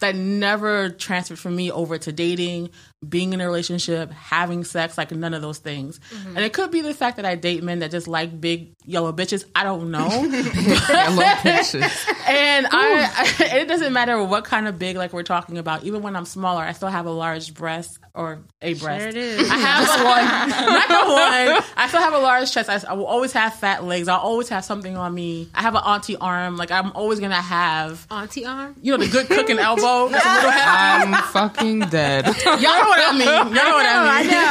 [0.00, 2.70] that never transferred from me over to dating,
[3.06, 6.00] being in a relationship, having sex, like none of those things.
[6.10, 6.36] Mm-hmm.
[6.36, 9.12] And it could be the fact that I date men that just like big yellow
[9.12, 9.44] bitches.
[9.54, 10.08] I don't know.
[10.08, 12.06] Yellow pictures.
[12.26, 15.84] and I, it doesn't matter what kind of big like we're talking about.
[15.84, 19.00] Even when I'm smaller, I still have a large breast or a breast.
[19.00, 19.50] There it is.
[19.50, 21.64] I have one, not the one.
[21.76, 22.70] I still have a large chest.
[22.70, 24.08] I, I will always have fat legs.
[24.08, 25.48] I'll always have something on me.
[25.54, 26.56] I have an auntie arm.
[26.56, 28.74] Like I'm always gonna have, Auntie arm.
[28.80, 30.08] you know, the good cooking elbow.
[30.08, 31.12] That's a little hefty.
[31.12, 32.26] I'm fucking dead.
[32.26, 33.26] Y'all know what I mean.
[33.26, 34.46] Y'all know what I mean.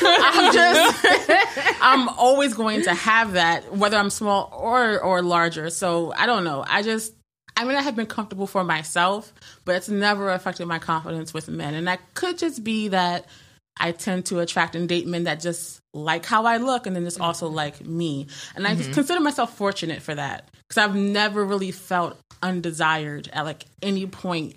[0.32, 5.70] I'm just, I'm always going to have that, whether I'm small or or larger.
[5.70, 6.64] So I don't know.
[6.66, 7.14] I just,
[7.56, 9.32] I mean, I have been comfortable for myself,
[9.64, 13.26] but it's never affected my confidence with men, and that could just be that
[13.78, 17.04] I tend to attract and date men that just like how I look, and then
[17.04, 17.56] just also mm-hmm.
[17.56, 18.26] like me.
[18.54, 18.92] And I mm-hmm.
[18.92, 24.54] consider myself fortunate for that because I've never really felt undesired at like any point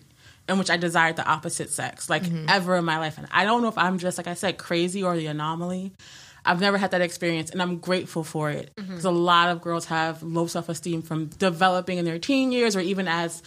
[0.49, 2.45] in which I desired the opposite sex, like mm-hmm.
[2.49, 3.17] ever in my life.
[3.17, 5.93] And I don't know if I'm just, like I said, crazy or the anomaly.
[6.45, 8.71] I've never had that experience, and I'm grateful for it.
[8.75, 8.89] Mm-hmm.
[8.89, 12.75] Because a lot of girls have low self esteem from developing in their teen years
[12.75, 13.41] or even as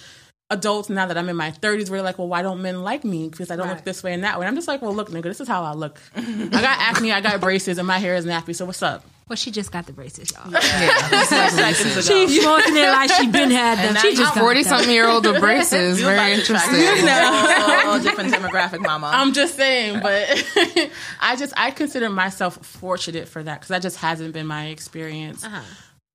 [0.49, 3.05] adults now that I'm in my 30s, where they're like, well, why don't men like
[3.05, 3.29] me?
[3.29, 4.47] Because I don't look this way and that way.
[4.47, 6.01] And I'm just like, well, look, nigga, this is how I look.
[6.17, 9.05] I got acne, I got braces, and my hair is nappy, so what's up?
[9.29, 10.49] Well, she just got the braces, y'all.
[10.53, 12.01] Seconds ago.
[12.01, 13.95] She's flaunting it like she been had them.
[13.95, 16.01] now She just forty something year old with braces.
[16.01, 17.09] Very to attract interesting.
[17.09, 19.11] a whole different demographic, mama.
[19.13, 20.29] I'm just saying, but
[21.21, 25.45] I just I consider myself fortunate for that because that just hasn't been my experience.
[25.45, 25.61] Uh-huh.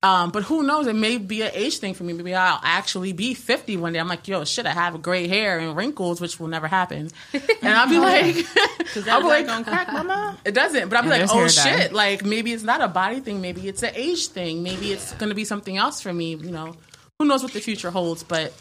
[0.04, 0.88] Um, but who knows?
[0.88, 2.14] It may be an age thing for me.
[2.14, 4.00] Maybe I'll actually be 50 one day.
[4.00, 7.10] I'm like, yo, shit, I have gray hair and wrinkles, which will never happen.
[7.34, 8.36] And I'll be like,
[9.08, 10.40] I'll be like, crack, mama.
[10.44, 10.90] it doesn't.
[10.90, 11.48] But I'll be And like, oh dye.
[11.50, 13.42] shit, like maybe it's not a body thing.
[13.42, 14.64] Maybe it's an age thing.
[14.64, 16.34] Maybe it's going to be something else for me.
[16.36, 16.76] You know,
[17.20, 18.24] who knows what the future holds?
[18.24, 18.54] But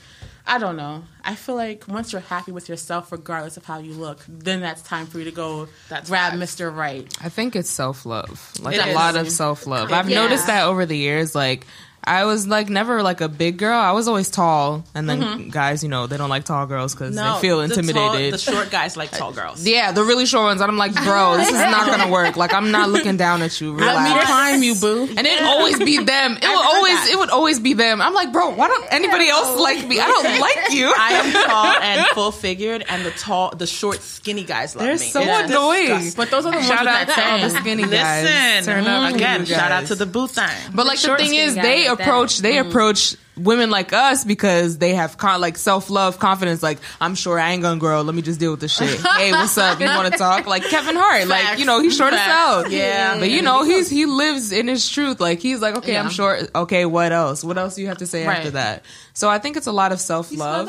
[0.47, 1.05] I don't know.
[1.23, 4.83] I feel like once you're happy with yourself, regardless of how you look, then that's
[4.83, 6.57] time for you to go That's grab facts.
[6.57, 6.75] Mr.
[6.75, 7.07] Right.
[7.21, 8.53] I think it's self love.
[8.61, 8.95] Like It a is.
[8.95, 9.93] lot of self love.
[9.93, 10.23] I've Yeah.
[10.23, 11.35] noticed that over the years.
[11.35, 11.67] Like
[12.03, 13.79] I was like never like a big girl.
[13.79, 15.49] I was always tall, and then mm-hmm.
[15.51, 18.35] guys, you know, they don't like tall girls because No, they feel the tall- intimidated.
[18.35, 19.67] The, short guys like tall girls.
[19.67, 20.61] yeah, the really short ones.
[20.61, 22.37] And I'm like, bro, this is not gonna work.
[22.37, 23.73] Like I'm not looking down at you.
[23.75, 24.27] Let me Relax.
[24.27, 25.09] climb you, boo.
[25.17, 26.33] And it'd always be them.
[26.33, 27.11] It would always that.
[27.13, 28.01] it would always be them.
[28.01, 30.01] I'm like, bro, why don't anybody else like me?
[30.01, 30.93] I don't like you.
[30.97, 34.95] I am tall and full figured, and the tall, the short, skinny guys love They're
[34.95, 34.99] me.
[34.99, 35.83] so It's annoying.
[35.87, 36.13] disgusting.
[36.17, 38.25] But those are the ones Shout with out that to all the skinny guys.
[38.25, 39.15] Listen, Turn up, mm.
[39.15, 40.49] again, shout out to the boo thing.
[40.75, 42.05] But like the short, thing is, guy they like that.
[42.09, 42.69] approach they Mm-hmm.
[42.71, 46.63] approach women like us because they have con- like self love, confidence.
[46.63, 48.03] Like I'm sure I ain't gonna grow.
[48.03, 49.01] Let me just deal with the shit.
[49.17, 49.81] hey, what's up?
[49.81, 50.47] You want to talk?
[50.47, 51.27] Like Kevin Hart.
[51.27, 52.33] Like you know he's short as Facts.
[52.33, 52.71] hell.
[52.73, 53.19] Yeah.
[53.19, 55.21] but you know he's he lives in his truth.
[55.21, 56.03] Like he's like okay, Yeah.
[56.03, 56.51] I'm short.
[56.55, 57.43] Okay, what else?
[57.43, 58.39] What else do you have to say Right.
[58.39, 58.85] after that?
[59.15, 60.69] So I think it's a lot of self love.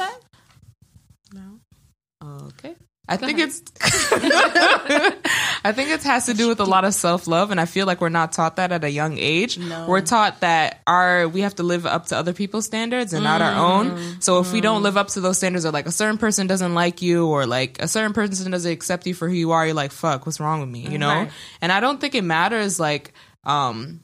[3.12, 3.62] I think it's
[5.66, 8.00] I think it has to do with a lot of self-love and I feel like
[8.00, 9.58] we're not taught that at a young age.
[9.58, 9.86] No.
[9.86, 13.42] We're taught that our we have to live up to other people's standards and not
[13.42, 14.22] our own.
[14.22, 16.74] So if we don't live up to those standards or like a certain person doesn't
[16.74, 19.76] like you or like a certain person doesn't accept you for who you are, you're
[19.76, 20.88] like, fuck, what's wrong with me?
[20.88, 21.10] You know?
[21.10, 21.32] Right.
[21.60, 24.00] And I don't think it matters like um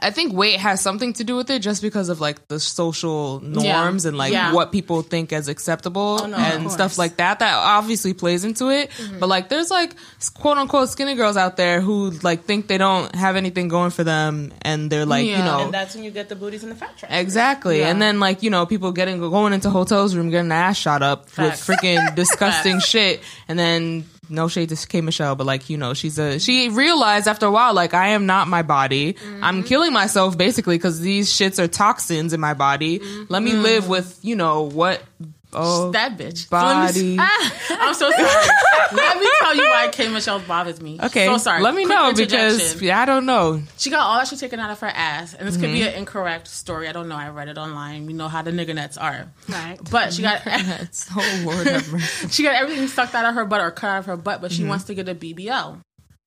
[0.00, 3.40] I think weight has something to do with it just because of like the social
[3.40, 4.52] norms and like Yeah.
[4.52, 7.38] what people think as acceptable oh, no, and stuff like that.
[7.38, 8.90] That obviously plays into it.
[8.90, 9.20] Mm-hmm.
[9.20, 9.94] But like there's like
[10.34, 14.02] quote unquote skinny girls out there who like think they don't have anything going for
[14.04, 16.76] them and they're like, you know, and that's when you get the booties and the
[16.76, 17.14] fat traps.
[17.14, 17.78] Exactly.
[17.80, 17.88] Yeah.
[17.88, 21.02] And then like, you know, people getting going into hotels room getting their ass shot
[21.02, 21.66] up Facts.
[21.68, 25.94] with freaking disgusting shit and then no shade to K Michelle, but like you know,
[25.94, 29.14] she's a she realized after a while like I am not my body.
[29.14, 29.44] Mm-hmm.
[29.44, 33.00] I'm killing myself basically because these shits are toxins in my body.
[33.28, 33.62] Let me mm-hmm.
[33.62, 35.02] live with you know what.
[35.54, 36.48] Oh, that bitch.
[36.48, 37.30] So let me- body.
[37.70, 38.48] I'm so sorry.
[38.92, 40.98] let me tell you why K Michelle bothers me.
[41.02, 41.62] Okay, So sorry.
[41.62, 43.62] Let me Quick know because I don't know.
[43.78, 45.88] She got all that shit taken out of her ass, and this could be Mm-hmm.
[45.88, 46.88] an incorrect story.
[46.88, 47.16] I don't know.
[47.16, 48.06] I read it online.
[48.06, 49.78] We know how the nigga nets are, Right.
[49.90, 53.70] but she got That's oh Lord she got everything sucked out of her butt or
[53.70, 54.68] cut out of her butt, but she Mm-hmm.
[54.68, 55.80] wants to get a BBL.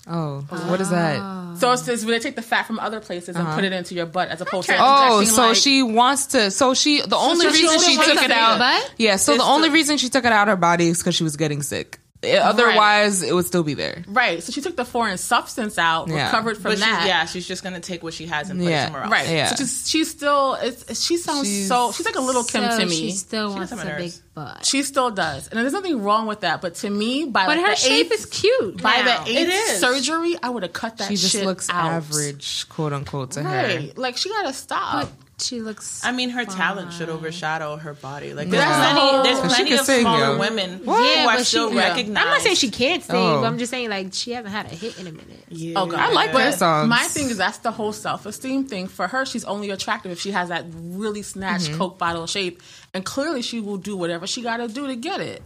[0.10, 1.58] Oh, oh, what is that?
[1.58, 3.64] So it's this where they take the fat from other places and put uh-huh.
[3.64, 6.52] it into your butt as opposed to Oh, so like- she wants to.
[6.52, 8.60] So she the only so reason only she took it out.
[8.60, 8.94] butt?
[8.98, 9.16] Yeah.
[9.18, 11.36] So the only the- reason she took it out her body is because she was
[11.36, 12.00] getting sick.
[12.24, 14.04] Otherwise, it would still be there.
[14.08, 14.42] right.
[14.42, 16.26] So she took the foreign substance out, Yeah.
[16.26, 17.06] recovered from But she, that.
[17.08, 18.84] yeah, she's just gonna take what she has and put Yeah.
[18.84, 19.12] it somewhere else.
[19.12, 19.30] Right.
[19.30, 19.46] Yeah.
[19.50, 20.56] So she's, she's still.
[20.56, 21.92] It's, she sounds She's- so.
[21.92, 22.96] She's like a little Kim so to me.
[22.96, 24.66] She still She wants a has big butt.
[24.66, 26.62] She still does, and there's nothing wrong with that.
[26.62, 28.82] But to me, by but like her the shape eighth, is cute.
[28.82, 29.24] by now.
[29.24, 29.80] the eighth is.
[29.80, 31.08] surgery, I would have cut that.
[31.10, 31.92] She just shit looks out.
[31.92, 33.50] average, quote unquote, to her.
[33.50, 33.98] Right.
[33.98, 35.04] Like she gotta stop.
[35.04, 36.04] But she looks.
[36.04, 38.34] I mean, her talent should overshadow her body.
[38.34, 39.22] Like Yeah.
[39.24, 40.40] there's plenty, there's plenty of sing, smaller yo.
[40.40, 41.90] women Yeah, who are still she- yeah.
[41.90, 42.26] recognized.
[42.28, 43.16] I'm not saying she can't sing.
[43.16, 43.42] Oh.
[43.42, 45.44] But I'm just saying like she hasn't had a hit in a minute.
[45.50, 45.74] Yeah.
[45.80, 46.90] Oh god, I like but their songs.
[46.90, 48.88] My thing is that's the whole self esteem thing.
[48.88, 51.78] For her, she's only attractive if she has that really snatched Mm-hmm.
[51.78, 52.62] Coke bottle shape,
[52.96, 55.44] and clearly she will do whatever she got to do to get it.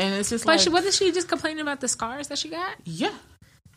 [0.00, 2.48] And it's just But like, she wasn't she just complaining about the scars that she
[2.48, 2.74] got?
[2.84, 3.10] yeah,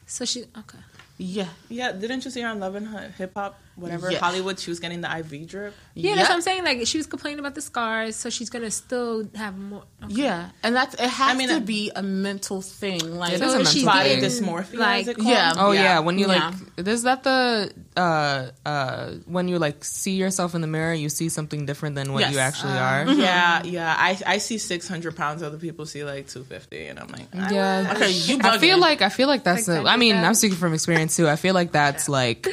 [0.06, 0.78] So she okay.
[1.18, 4.20] yeah, Yeah, didn't you see her on Love and Hip Hop, whatever Yeah.
[4.20, 4.60] Hollywood?
[4.60, 5.74] She was getting the IV drip.
[5.94, 6.64] Yeah, that's what I'm saying.
[6.64, 9.84] Like she was complaining about the scars, so she's gonna still have more.
[10.04, 10.14] Okay.
[10.16, 13.18] Yeah, and that's it has I mean, to be a mental thing.
[13.18, 14.24] Like, It is a is she mental Body thing.
[14.24, 15.18] dysmorphia, like- is it?
[15.22, 15.54] Yeah.
[15.58, 16.54] Oh yeah, when you Yeah.
[16.78, 21.10] like, is that the uh uh when you like see yourself in the mirror, you
[21.10, 22.34] see something different than what Yes.
[22.34, 23.06] you actually Uh, are.
[23.12, 23.96] Yeah, yeah.
[23.98, 25.44] I I see 600 pounds.
[25.44, 27.94] Other people see like 250, and I'm like, I- Yeah.
[27.96, 28.40] okay, you.
[28.44, 29.68] I feel like I feel like that's.
[29.68, 31.28] Like a, I mean, I'm speaking from experience too.
[31.28, 32.48] I feel like that's like,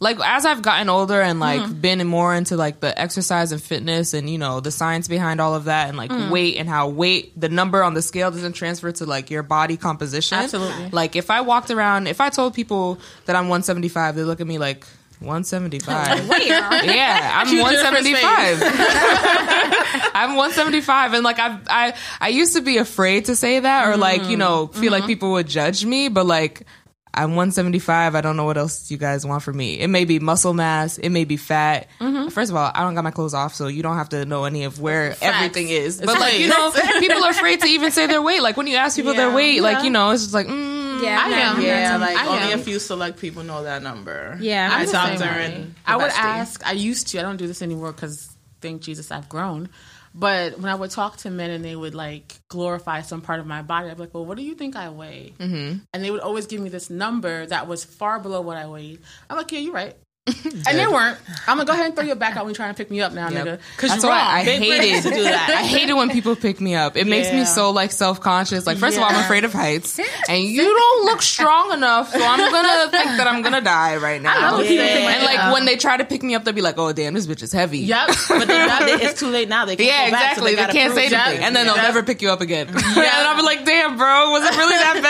[0.00, 1.80] like as I've gotten older and like Mm-hmm.
[1.80, 5.54] been more into like the exercise and fitness and you know the science behind all
[5.54, 6.30] of that and like Mm.
[6.30, 9.76] weight and how weight the number on the scale doesn't transfer to like your body
[9.76, 10.38] composition.
[10.38, 10.90] Absolutely.
[10.90, 14.46] Like if I walked around, if I told people that I'm 175, they look at
[14.46, 14.84] me like
[15.20, 16.28] 175.
[16.28, 18.62] Wait, yeah, I'm 175.
[20.14, 23.96] I'm 175, and like I, I, I used to be afraid to say that, or
[23.96, 26.08] like you know, feel like people would judge me.
[26.08, 26.66] But like,
[27.14, 28.14] I'm 175.
[28.14, 29.78] I don't know what else you guys want from me.
[29.80, 30.98] It may be muscle mass.
[30.98, 31.88] It may be fat.
[32.30, 34.44] First of all, I don't got my clothes off, so you don't have to know
[34.44, 36.00] any of where everything is.
[36.00, 38.42] But like, you know, people are afraid to even say their weight.
[38.42, 39.34] Like when you ask people their Yeah.
[39.34, 41.60] weight, like you know, it's just like, mm, Yeah, I no, am.
[41.62, 42.60] Yeah, I'm not- like I only am.
[42.60, 44.36] a few select people know that number.
[44.40, 45.66] Yeah, my I'm the times same way.
[45.86, 46.66] I would ask.
[46.66, 47.18] I used to.
[47.20, 49.68] I don't do this anymore because thank Jesus I've grown.
[50.14, 53.46] But when I would talk to men and they would like glorify some part of
[53.46, 55.78] my body, I'd be like, "Well, what do you think I weigh?" Mm-hmm.
[55.92, 59.00] And they would always give me this number that was far below what I weighed.
[59.28, 61.18] I'm like, "Yeah, you're right." And they weren't.
[61.46, 63.02] I'm gonna go ahead and throw your back out when you're trying to pick me
[63.02, 63.44] up now, Yep.
[63.46, 63.58] nigga.
[63.76, 64.28] Because That's you're why wrong.
[64.30, 65.50] I Big brains hated to do that.
[65.58, 66.96] I hated when people pick me up.
[66.96, 68.66] It makes me so like self conscious.
[68.66, 72.24] Like first of all, I'm afraid of heights, and you don't look strong enough, so
[72.24, 74.50] I'm gonna think that I'm gonna die right now.
[74.52, 75.52] love when people pick me and like up.
[75.52, 77.52] when they try to pick me up, they'll be like, "Oh damn, this bitch is
[77.52, 78.08] heavy." Yep.
[78.28, 79.66] But they, now they, it's too late now.
[79.66, 80.54] They can't Yeah, go back, so exactly.
[80.54, 82.68] they, can't say anything, and then they'll never pick you up again.
[82.68, 82.72] Yeah,
[83.18, 85.00] and I'll be like, "Damn, bro, was it really that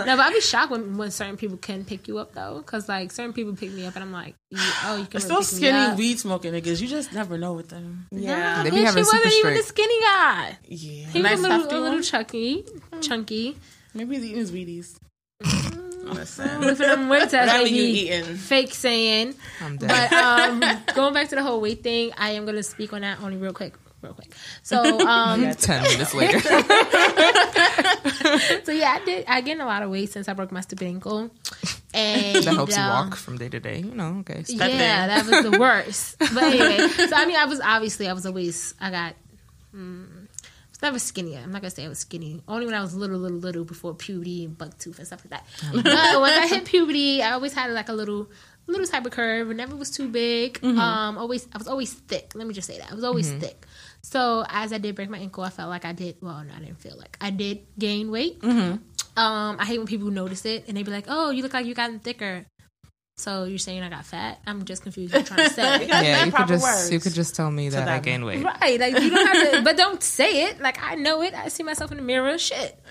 [0.00, 2.58] bad?" No, but I'd be shocked when, when certain people can pick you up though,
[2.58, 5.36] because like certain people pick me up and I'm like, you, oh, you can Still
[5.36, 5.98] really me skinny up.
[5.98, 6.80] weed smoking niggas.
[6.80, 8.06] You just never know with them.
[8.10, 10.58] Yeah, They Bitch, he wasn't even the skinny guy.
[10.66, 11.06] yeah.
[11.08, 12.02] He Nice was a little, a little one?
[12.02, 12.64] chunky,
[13.00, 13.56] chunky.
[13.94, 14.96] Maybe he's eating his Wheaties.
[16.02, 18.34] Listen, Lifting them weights as whatever you eating.
[18.36, 19.34] fake saying.
[19.60, 19.88] I'm dead.
[20.10, 20.60] But um,
[20.96, 23.36] going back to the whole weight thing, I am going to speak on that only
[23.36, 24.34] real quick, real quick.
[24.62, 26.40] So um, Ten minutes later,
[28.64, 29.24] so yeah, I did.
[29.28, 31.30] I gained a lot of weight since I broke my stupid ankle,
[31.94, 33.78] and that helps you um, walk from day to day.
[33.78, 34.44] You know, okay.
[34.48, 36.16] Yeah, that was the worst.
[36.34, 39.14] But anyway, so I mean, I was obviously I was always I got.
[39.74, 41.36] Mm, I was never skinny.
[41.36, 42.42] I'm not gonna say I was skinny.
[42.48, 45.30] Only when I was little, little, little before puberty and buck tooth and stuff like
[45.30, 45.46] that.
[45.72, 48.30] but when I hit puberty, I always had like a little,
[48.66, 49.50] little type of curve.
[49.50, 50.58] It never was too big.
[50.78, 52.32] Um, always I was always thick.
[52.34, 53.66] Let me just say that I was always thick.
[54.02, 56.16] So as I did break my ankle, I felt like I did.
[56.22, 58.42] Well, no, I didn't feel like I did gain weight.
[59.16, 61.66] Um, I hate when people notice it and they be like, "Oh, you look like
[61.66, 62.46] you gotten thicker."
[63.20, 64.40] So you're saying I got fat?
[64.46, 65.12] I'm just confused.
[65.12, 65.86] What you're trying to say.
[66.00, 68.42] Yeah, you could just words you could just tell me that I gained weight.
[68.42, 70.60] Right, like you don't have to, but don't say it.
[70.60, 71.34] Like I know it.
[71.34, 72.38] I see myself in the mirror.
[72.38, 72.78] Shit.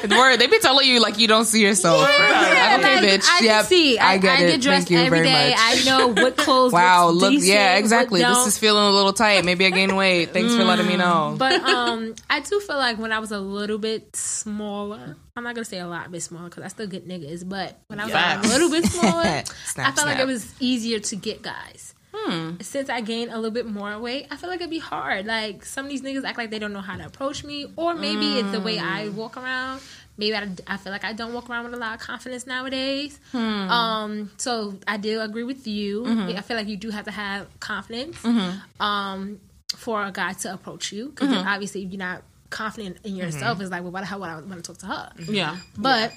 [0.00, 2.08] The word they be telling you like you don't see yourself.
[2.08, 3.26] Yeah, okay, like, bitch.
[3.28, 3.98] I Yep, see.
[3.98, 4.46] I, I get I it.
[4.52, 5.50] get dressed Thank you every very day.
[5.50, 5.58] much.
[5.60, 6.72] I know what clothes.
[6.72, 8.20] Wow, looks look, decent, yeah, exactly.
[8.22, 9.44] This is feeling a little tight.
[9.44, 10.30] Maybe I gained weight.
[10.32, 11.34] Thanks for letting me know.
[11.38, 15.54] But um, I do feel like when I was a little bit smaller, I'm not
[15.54, 17.48] gonna say a lot bit smaller because I still get niggas.
[17.48, 18.46] But when I was Facts.
[18.46, 21.94] a little bit smaller, Snap, I felt like it was easier to get guys.
[22.12, 22.60] Hmm.
[22.60, 25.24] Since I gained a little bit more weight, I feel like it'd be hard.
[25.24, 27.94] Like some of these niggas act like they don't know how to approach me, or
[27.94, 29.16] maybe it's the way I hmm.
[29.16, 29.80] walk around.
[30.18, 33.18] Maybe I, I feel like I don't walk around with a lot of confidence nowadays.
[33.32, 33.38] Hmm.
[33.38, 36.02] Um, so I do agree with you.
[36.02, 36.36] Mm-hmm.
[36.36, 38.82] I feel like you do have to have confidence mm-hmm.
[38.82, 39.40] um,
[39.74, 41.48] for a guy to approach you because mm-hmm.
[41.48, 44.34] obviously if you're not confident in yourself, is like, well, why the hell would I
[44.34, 45.12] want to talk to her?
[45.28, 45.56] Yeah.
[45.78, 46.12] But.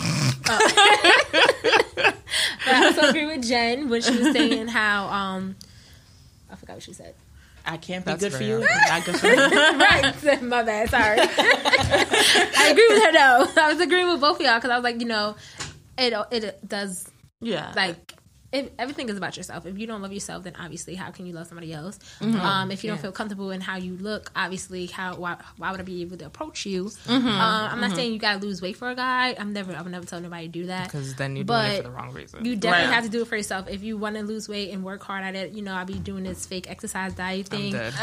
[0.00, 0.58] uh,
[1.96, 2.14] but
[2.66, 5.56] I also agree with Jen when she was saying how um
[6.50, 7.14] I forgot what she said.
[7.64, 8.66] I can't be That's good for very you.
[8.68, 8.88] hard.
[8.88, 9.36] Not good for me.
[10.32, 10.90] right, my bad.
[10.90, 11.18] Sorry.
[11.20, 13.62] I agree with her though.
[13.62, 15.36] I was agreeing with both of y'all because I was like, you know,
[15.96, 17.08] it it does
[17.40, 17.72] Yeah.
[17.76, 18.14] like
[18.52, 19.66] if everything is about yourself.
[19.66, 21.98] If you don't love yourself, then obviously how can you love somebody else?
[22.20, 22.40] Mm-hmm.
[22.40, 25.80] Um, if you don't feel comfortable in how you look, obviously how why, why would
[25.80, 26.84] I be able to approach you?
[26.84, 27.28] Mm-hmm.
[27.28, 29.34] Um, I'm not saying you gotta lose weight for a guy.
[29.38, 30.84] I'm never I would never tell nobody to do that.
[30.84, 32.44] Because then you're doing it for the wrong reason.
[32.44, 32.94] You definitely Right.
[32.94, 33.68] have to do it for yourself.
[33.68, 35.98] If you want to lose weight and work hard at it, you know, I'll be
[35.98, 37.74] doing this fake exercise diet thing.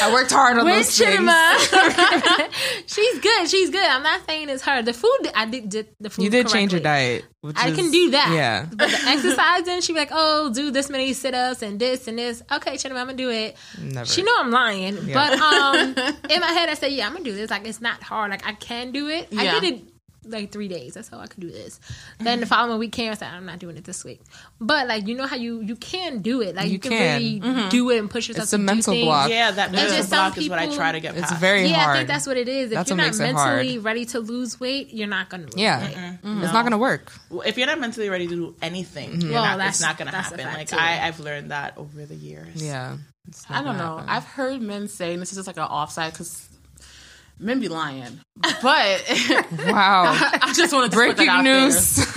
[0.00, 1.28] I worked hard on with those things.
[2.86, 3.48] She's good.
[3.48, 3.84] She's good.
[3.84, 4.82] I'm not saying it's her.
[4.82, 6.24] The food, I did, did the food.
[6.24, 7.24] You did change your diet.
[7.40, 8.32] Which I is- can do that.
[8.34, 8.66] Yeah.
[8.68, 12.18] But the exercising, she be like, oh, do this many sit ups and this and
[12.18, 12.42] this.
[12.50, 13.56] Okay, Chima, I'm gonna do it.
[13.80, 14.06] Never.
[14.06, 15.14] She know I'm lying, Yeah.
[15.14, 15.88] but um,
[16.30, 17.50] in my head I say, yeah, I'm gonna do this.
[17.50, 18.30] Like it's not hard.
[18.32, 19.28] Like I can do it.
[19.30, 19.40] Yeah.
[19.56, 19.84] I did it
[20.24, 20.94] like three days.
[20.94, 21.80] That's how I could do this.
[22.18, 23.10] Then the following week came.
[23.10, 24.20] I said, I'm not doing it this week.
[24.60, 26.54] But like you know how you you can do it.
[26.54, 27.18] Like you, You can, can.
[27.22, 28.44] really do it and push yourself.
[28.44, 29.04] It's a to do mental things.
[29.04, 29.30] block.
[29.30, 31.32] Yeah, that mental just some block is what I try to get Past.
[31.32, 31.88] It's very Yeah, hard.
[31.90, 32.70] I think that's what it is.
[32.70, 33.84] If That's you're what not makes it mentally hard.
[33.84, 35.84] ready to lose weight, you're not gonna lose yeah.
[35.86, 35.96] weight.
[35.96, 36.42] Mm-hmm.
[36.44, 37.12] It's not going to work.
[37.30, 39.20] Well, if you're not mentally ready to do anything, mm-hmm.
[39.22, 40.46] you're Well, not, that's- it's not going to that's happen.
[40.46, 40.76] Like too.
[40.78, 42.62] I, I've learned that over the years.
[42.62, 42.96] Yeah.
[43.50, 43.96] I don't know.
[43.98, 44.08] happen.
[44.08, 46.47] I've heard men say, and this is just like an offside because
[47.38, 48.20] men be lying.
[48.40, 48.62] But
[49.66, 50.04] Wow.
[50.42, 51.60] I just want to put that Breaking out there.
[51.64, 51.98] news.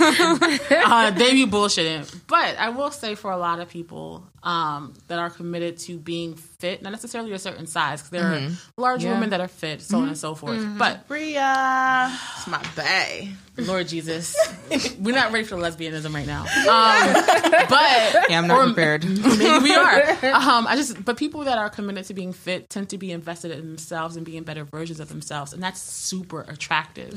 [0.70, 2.20] uh, they be bullshitting.
[2.28, 6.34] But I will say for a lot of people um, that are committed to being
[6.34, 9.14] fit, not necessarily a certain size, because there are large Yeah.
[9.14, 10.64] women that are fit, so on and so forth.
[10.78, 13.28] But Bria, it's my bae.
[13.66, 14.36] Lord Jesus,
[14.98, 16.42] we're not ready for lesbianism right now.
[16.42, 17.12] Um,
[17.68, 19.04] but yeah, I'm not prepared.
[19.04, 20.02] maybe we are.
[20.34, 23.50] Um, I just, but people that are committed to being fit tend to be invested
[23.52, 27.12] in themselves and being better versions of themselves, and that's super attractive.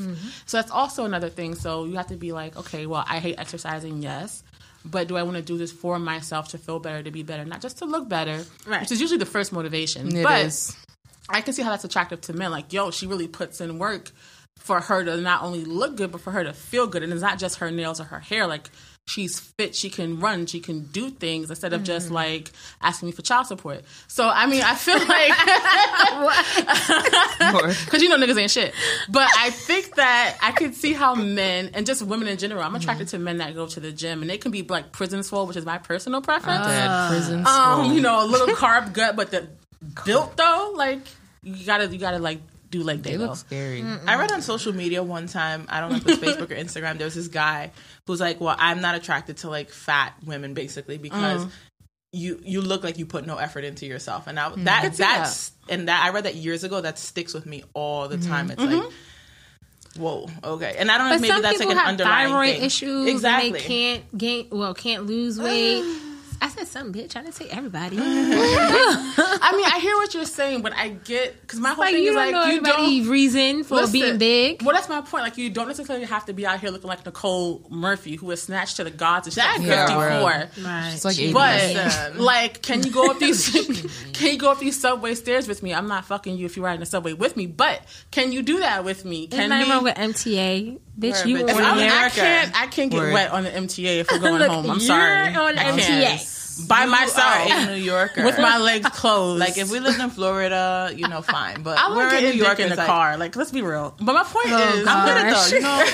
[0.45, 1.55] So that's also another thing.
[1.55, 4.43] So you have to be like, okay, well, I hate exercising, yes.
[4.83, 7.43] But do I want to do this for myself to feel better, to be better,
[7.43, 8.81] not just to look better, Right.
[8.81, 10.15] which is usually the first motivation.
[10.15, 10.75] It but is.
[11.27, 12.51] I can see how that's attractive to men.
[12.51, 14.11] Like, yo, she really puts in work
[14.57, 17.03] for her to not only look good, but for her to feel good.
[17.03, 18.47] And it's not just her nails or her hair.
[18.47, 18.69] Like,
[19.07, 22.15] she's fit, she can run, she can do things instead of just Mm-hmm.
[22.15, 22.51] like
[22.81, 23.83] asking me for child support.
[24.07, 25.31] So, I mean, I feel like,
[27.85, 28.73] because you know niggas ain't shit.
[29.09, 32.73] But I think that I can see how men and just women in general, I'm
[32.75, 35.45] attracted to men that go to the gym and they can be like prison swole,
[35.45, 36.65] which is my personal preference.
[36.65, 37.93] Dead prison Um, swole.
[37.93, 39.47] you know, a little carb gut, but the
[40.05, 41.01] built though, like
[41.43, 42.39] you gotta, you gotta like
[42.83, 43.83] do day They look scary.
[44.07, 46.55] I read on social media one time, I don't know if it was Facebook or
[46.55, 47.71] Instagram, there was this guy
[48.05, 51.51] who was like, Well, I'm not attracted to like fat women basically because uh-huh.
[52.11, 54.27] you you look like you put no effort into yourself.
[54.27, 54.63] And I, hmm.
[54.65, 58.07] that see that's and that I read that years ago, that sticks with me all
[58.07, 58.29] the mm-hmm.
[58.29, 58.51] time.
[58.51, 58.79] It's mm-hmm.
[58.79, 58.93] like
[59.97, 60.75] Whoa, okay.
[60.77, 62.63] And I don't know But if maybe that's like an underlying thing.
[62.63, 63.07] issues.
[63.07, 63.51] Exactly.
[63.51, 65.83] They can't gain, well, can't lose weight.
[66.45, 67.15] I said some bitch.
[67.15, 67.97] I didn't say everybody.
[67.99, 72.03] I mean, I hear what you're saying, but I get because my whole like thing
[72.05, 73.11] is like know you everybody's don't.
[73.11, 74.61] reason for Listen, being big.
[74.61, 75.23] Well, that's my point.
[75.23, 78.43] Like, you don't necessarily have to be out here looking like Nicole Murphy, who was
[78.43, 80.63] snatched to the gods at That 54.
[80.63, 80.93] Right.
[80.93, 81.33] It's like 80.
[81.33, 83.49] But like, can you go up these?
[84.13, 85.73] can you go up these subway stairs with me?
[85.73, 87.81] I'm not fucking you if you're riding the subway with me, but
[88.11, 89.25] can you do that with me?
[89.25, 89.73] There's Can nothing we?
[89.75, 90.79] wong with MTA.
[90.97, 91.49] Bitch, Word, you bitch.
[91.55, 92.05] I, I'm.
[92.05, 92.61] I can't.
[92.61, 93.13] I can't get Word.
[93.13, 94.69] wet on the MTA if we're going Look, home.
[94.69, 95.25] I'm sorry.
[95.25, 95.49] you're sorry.
[95.49, 95.77] on the I MTA.
[95.87, 96.34] can't.
[96.67, 98.23] By You myself a New Yorker.
[98.23, 99.39] with my legs closed.
[99.39, 101.61] like if we lived in Florida, you know, fine.
[101.63, 103.17] But I we're in New York in the like, car.
[103.17, 103.95] Like, let's be real.
[103.99, 104.97] But my point Oh, is, God.
[104.97, 105.85] I'm good at though, you know.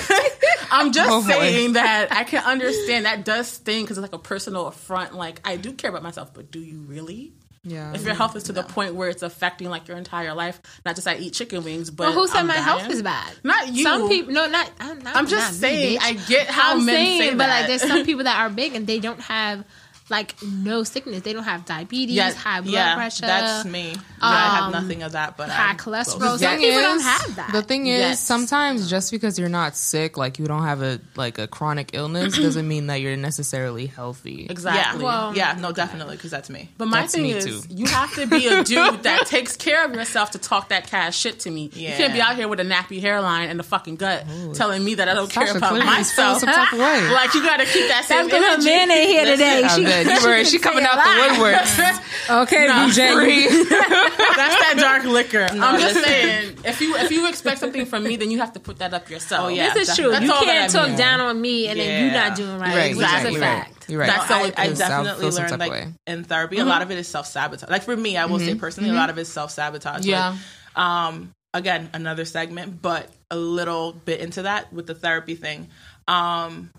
[0.72, 1.28] I'm just Oh, boy.
[1.28, 5.14] saying that I can understand that does sting because it's like a personal affront.
[5.16, 7.34] Like, I do care about myself, but do you really?
[7.64, 7.94] Yeah.
[7.94, 10.96] If your health is to the point where it's affecting like your entire life, not
[10.96, 12.64] just I eat chicken wings, but Well, who said I'm my dying.
[12.66, 13.34] health is bad?
[13.44, 13.84] Not you.
[13.84, 14.72] Some people, no, not.
[14.80, 16.04] I'm, not, I'm just not saying, bitch.
[16.04, 17.60] I get how I'm men saying, say but that.
[17.60, 19.64] like, there's some people that are big and they don't have
[20.12, 21.22] like no sickness.
[21.22, 23.26] They don't have diabetes, Yeah, high blood yeah, pressure.
[23.26, 23.96] that's me.
[24.22, 26.20] I have um, nothing of that, but high I'm cholesterol.
[26.20, 26.40] close.
[26.42, 27.50] Some people is- don't have that.
[27.54, 28.20] The thing is, Yes.
[28.20, 32.38] sometimes just because you're not sick, like you don't have a like a chronic illness,
[32.48, 34.46] doesn't mean that you're necessarily healthy.
[34.50, 35.02] exactly.
[35.02, 36.70] Yeah, Well- yeah, no, definitely, because that's me.
[36.78, 37.62] But my That's thing me is, too.
[37.74, 41.18] you have to be a dude that takes care of yourself to talk that cash
[41.18, 41.72] shit to me.
[41.74, 41.92] Yeah.
[41.92, 44.96] You can't be out here with a nappy hairline and a fucking gut telling me
[44.96, 46.40] that I don't care about clearly is feeling myself.
[46.40, 46.80] some type of
[47.12, 48.66] like you got to keep that same That's because her energy.
[48.66, 49.68] man ain't here today.
[49.76, 50.22] She, bet.
[50.22, 51.56] You were- she coming out the woodwork.
[52.48, 53.70] okay, BJ.
[53.70, 55.48] That's that dark liquor.
[55.52, 58.60] I'm just saying, if you if you expect something from me, then you have to
[58.60, 59.46] put that up yourself.
[59.46, 59.74] Oh, yeah.
[59.74, 60.12] This is true.
[60.12, 60.98] That's you all can't talk mean.
[60.98, 63.64] down on me and then you're not doing right, Right, which is a You're right.
[63.64, 63.90] fact.
[63.90, 64.08] You're right.
[64.08, 65.82] That's No, I, I definitely feel learned type of like way.
[65.82, 66.14] Mm-hmm.
[66.14, 67.70] in therapy, a lot of it is self sabotage.
[67.70, 70.06] Like for me, I will say personally, a lot of it is self sabotage.
[70.06, 70.36] Yeah.
[70.76, 71.34] Like, um.
[71.54, 75.68] Again, another segment, but a little bit into that with the therapy thing.
[76.08, 76.70] Um,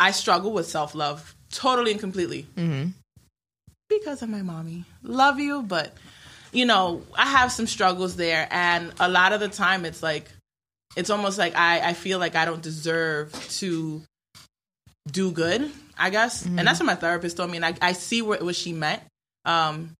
[0.00, 2.90] I struggle with self love totally and completely Mm-hmm.
[3.88, 4.84] because of my mommy.
[5.02, 5.92] Love you, but
[6.52, 10.28] you know, I have some struggles there, and a lot of the time, it's like
[10.96, 14.02] it's almost like I I feel like I don't deserve to
[15.10, 15.70] do good.
[15.98, 18.56] I guess, and that's what my therapist told me, and I I see where what
[18.56, 19.02] she meant.
[19.44, 19.94] Um,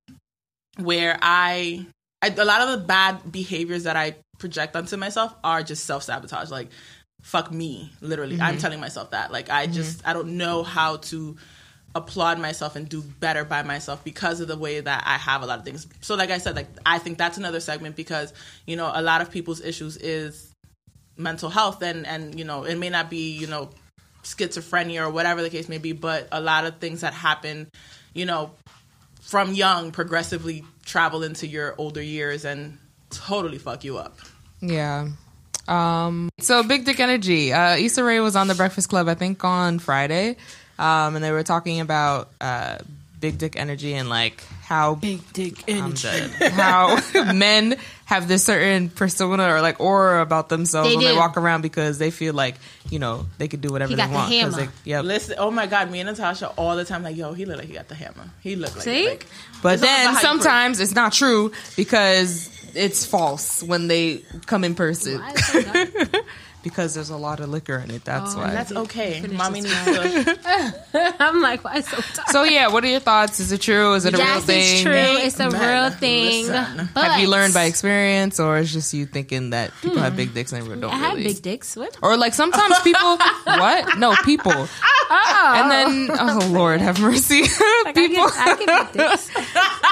[0.79, 1.87] where I,
[2.23, 6.03] I a lot of the bad behaviors that I project onto myself are just self
[6.03, 6.51] sabotage.
[6.51, 6.71] Like,
[7.23, 8.41] fuck me, literally.
[8.41, 8.61] I'm mm-hmm.
[8.61, 9.33] telling myself that.
[9.33, 10.09] Like, I just mm-hmm.
[10.09, 11.37] I don't know how to
[11.95, 15.47] applaud myself and do better by myself because of the way that I have a
[15.47, 15.87] lot of things.
[16.01, 18.33] So like I said, like I think that's another segment because,
[18.67, 20.53] you know, a lot of people's issues is
[21.17, 23.71] mental health and and you know, it may not be, you know,
[24.23, 27.69] schizophrenia or whatever the case may be, but a lot of things that happen,
[28.15, 28.53] you know,
[29.21, 32.79] from young progressively travel into your older years and
[33.11, 34.19] totally fuck you up.
[34.61, 35.09] Yeah.
[35.71, 37.53] Um, so Big Dick Energy.
[37.53, 40.37] Uh, Issa Rae was on the Breakfast Club, I think, on Friday,
[40.79, 42.79] um, and they were talking about uh,
[43.21, 45.97] Big Dick Energy and like how Big dick I'm
[46.53, 46.97] how
[47.35, 51.63] men have this certain persona or like aura about themselves They when they walk around
[51.63, 52.55] because they feel like
[52.89, 54.31] you know they could do whatever He they got the want.
[54.31, 54.73] 'cause hammer.
[54.85, 55.05] They, yep.
[55.05, 57.67] Listen, oh my god, me and Natasha all the time like, yo, he look like
[57.67, 58.31] he got the hammer.
[58.43, 59.09] He look like See?
[59.09, 59.27] like
[59.61, 64.65] But then about how you sometimes it's not true because it's false when they come
[64.65, 65.23] in person
[66.61, 66.75] Why is it dark?
[66.77, 68.05] because there's a lot of liquor in it.
[68.05, 68.51] That's Oh, why.
[68.51, 69.21] That's okay.
[69.33, 70.39] Mommy needs to.
[71.21, 72.29] I'm like, why so dark?
[72.31, 73.41] so yeah, what are your thoughts?
[73.41, 73.95] Is it true?
[73.95, 74.61] Is it a real Yes, thing?
[74.61, 74.93] it's true.
[75.27, 76.47] It's a Man, real thing.
[76.95, 80.35] But Have you learned by experience, or is just you thinking that people have big
[80.35, 81.25] dicks and they don't I have really?
[81.33, 81.77] big dicks.
[81.77, 81.97] What?
[82.03, 83.99] Or like sometimes people, what?
[83.99, 84.53] No, people.
[85.13, 87.43] Oh, And then, oh Lord, have mercy,
[87.85, 88.25] like, people.
[88.25, 89.31] I get, I get big dicks.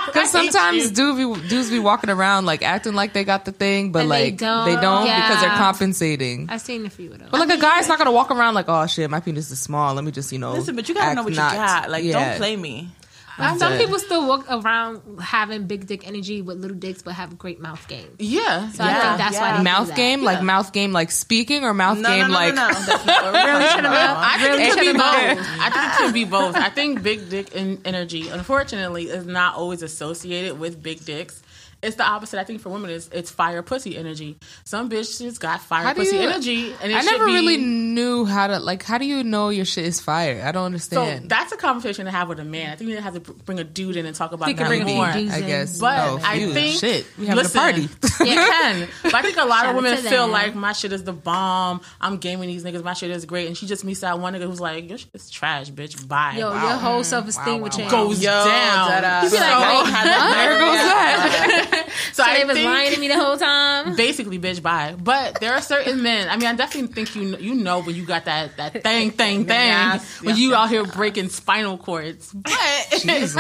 [0.08, 3.92] Because sometimes dudes be, dudes be walking around like acting like they got the thing,
[3.92, 4.64] but And they like don't.
[4.64, 5.58] they don't because they're Yeah.
[5.58, 6.48] compensating.
[6.58, 7.28] I've seen a few of those.
[7.30, 9.94] But like a guy's not gonna walk around like, oh shit, my penis is small.
[9.94, 10.52] Let me just you know.
[10.54, 11.90] Listen, but you gotta know what not- you got.
[11.90, 12.30] Like, Yeah.
[12.30, 12.90] don't play me.
[13.38, 13.80] But some dead.
[13.82, 17.86] people still walk around having big dick energy with little dicks, but have great mouth
[17.86, 18.08] game.
[18.18, 18.68] Yeah.
[18.72, 19.52] So I Yeah, think that's why yeah.
[19.52, 19.96] they do Mouth that.
[19.96, 22.74] game, like mouth game, like speaking, or mouth No, game, no, no, like no, no.
[22.74, 24.10] That's not what we're Really talking shut 'em about.
[24.10, 24.18] up.
[24.18, 25.46] I think Really it could be both.
[25.60, 26.56] I think it could be both.
[26.56, 31.40] I think big dick en- energy, unfortunately, is not always associated with big dicks.
[31.80, 32.40] It's the opposite.
[32.40, 34.36] I think for women, it's, it's fire pussy energy.
[34.64, 38.24] Some bitches got fire How pussy you- energy, and it I never be, really knew
[38.24, 38.82] how to like.
[38.82, 40.42] How do you know your shit is fire?
[40.44, 40.96] I don't understand.
[40.96, 41.30] So understand.
[41.30, 42.72] that's a conversation to have with a man.
[42.72, 44.68] I think you have to bring a dude in and talk about We can that
[44.68, 45.04] bring more.
[45.06, 45.78] I guess.
[45.78, 47.82] But oh, I phew, think shit, we having listen, a party.
[48.28, 48.88] You can.
[49.04, 50.32] But I think a lot Shout of women feel them.
[50.32, 51.80] like my shit is the bomb.
[52.00, 52.82] I'm gaming these niggas.
[52.82, 53.46] My shit is great.
[53.46, 56.08] And she just meets that one nigga who's like, your shit is trash, bitch.
[56.08, 56.34] Bye.
[56.38, 57.92] Yo, your whole self esteem would wow, change.
[57.92, 58.04] wow.
[58.06, 58.88] goes Yo, down.
[58.88, 59.84] that, uh, You be like, so- oh,
[60.34, 61.74] there goes that.
[62.12, 63.96] So, So I they was think- lying to me the whole time.
[63.96, 64.94] Basically, bitch, bye.
[64.98, 66.28] But there are certain men.
[66.28, 69.44] I mean, I definitely think you you know when you got that that thing, thing,
[69.46, 69.48] thing.
[69.48, 70.58] Yes, when yes, you yes.
[70.58, 72.32] out here breaking spinal cords.
[72.32, 72.52] But
[72.90, 73.36] Jeez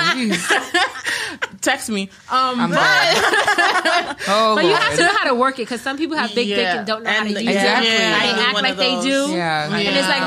[1.60, 2.08] text me.
[2.30, 2.78] Um, I'm but-
[4.28, 6.48] Oh, But you have to know how to work it because some people have big
[6.48, 7.88] dick and don't know how to And- use Exactly.
[7.90, 7.98] it.
[7.98, 9.30] Yeah, And I'm they act like of they do.
[9.32, 10.22] Yeah, And it's like,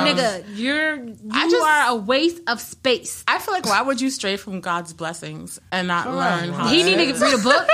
[0.45, 3.23] nigga, you're you I just- are a waste of space.
[3.27, 6.67] I feel like why would you stray from God's blessings and not learn how?
[6.67, 7.67] He to- need to read a book,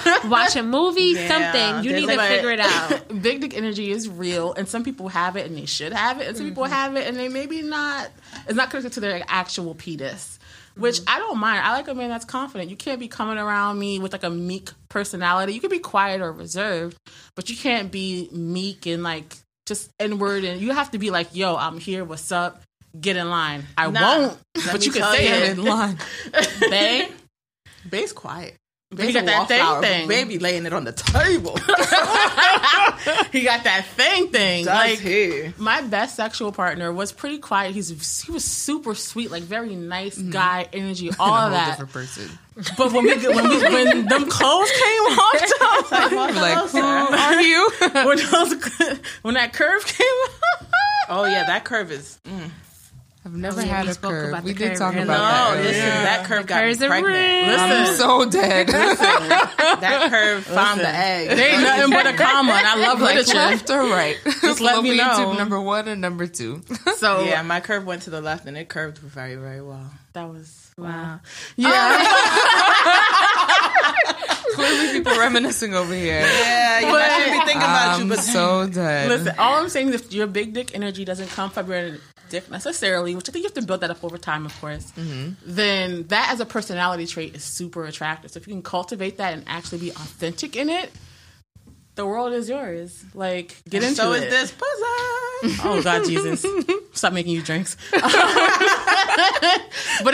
[0.28, 1.84] watch a movie, Yeah, something.
[1.84, 3.22] You need to like- figure it out.
[3.22, 6.28] Big dick energy is real, and some people have it and they should have it,
[6.28, 6.72] and some people mm-hmm.
[6.72, 8.10] have it and they maybe not.
[8.46, 10.38] It's not connected to their actual penis,
[10.76, 11.16] which mm-hmm.
[11.16, 11.60] I don't mind.
[11.64, 12.70] I like a man that's confident.
[12.70, 15.52] You can't be coming around me with like a meek personality.
[15.54, 16.96] You can be quiet or reserved,
[17.36, 19.36] but you can't be meek and like
[19.66, 20.44] just inward.
[20.44, 22.04] And you have to be like, "Yo, I'm here.
[22.04, 22.62] What's up?
[22.98, 24.38] Get in line." I Nah, won't,
[24.70, 25.98] but you can say it in line,
[26.60, 27.10] babe.
[27.88, 28.56] Babe's quiet.
[28.96, 30.08] He got that thing thing.
[30.08, 31.56] Baby laying it on the table.
[33.32, 34.64] he got that thing thing.
[34.64, 35.52] Does like he?
[35.56, 37.74] my best sexual partner was pretty quiet.
[37.74, 37.88] He's
[38.24, 41.70] he was super sweet, like very nice guy energy, all of that.
[41.78, 42.38] different person.
[42.76, 45.40] But when we when we when them clothes came off,
[46.10, 47.70] You're like, who are you?
[47.80, 50.66] when, those, when that curve came off,
[51.08, 52.18] Oh yeah, that curve is.
[52.24, 52.50] mm.
[53.24, 54.28] I've never Oh, yeah, had a curve.
[54.30, 55.04] about We did curve talk earlier.
[55.04, 55.50] about No, that.
[55.58, 55.62] earlier.
[55.70, 57.14] listen, that curve got curves me are pregnant.
[57.16, 57.60] real.
[57.60, 58.66] I'm listen, so dead.
[59.82, 61.28] That curve found the egg.
[61.36, 63.38] there ain't nothing but a comma, and I love like literature.
[63.38, 64.16] left or right.
[64.42, 65.04] Just let me know.
[65.04, 66.62] YouTube number one and number two.
[66.96, 69.90] So Yeah, my curve went to the left and it curved very, very well.
[70.14, 71.20] that was Wow.
[71.56, 71.68] yeah.
[71.70, 73.28] Oh.
[74.62, 76.20] Clearly, people reminiscing over here.
[76.20, 79.08] Yeah, you I should be thinking about you, I'm but um, so dead.
[79.08, 81.96] Listen, all I'm saying is if your big dick energy doesn't come from your
[82.28, 84.90] dick necessarily, which I think you have to build that up over time, of course,
[84.92, 85.34] mm-hmm.
[85.44, 88.30] then that as a personality trait is super attractive.
[88.30, 90.90] So if you can cultivate that and actually be authentic in it,
[91.94, 93.04] the world is yours.
[93.14, 94.24] Like, get into so it.
[94.24, 94.68] is this pussy.
[95.64, 96.46] Oh God, Jesus!
[96.92, 97.76] Stop making you drinks.
[97.90, 98.00] but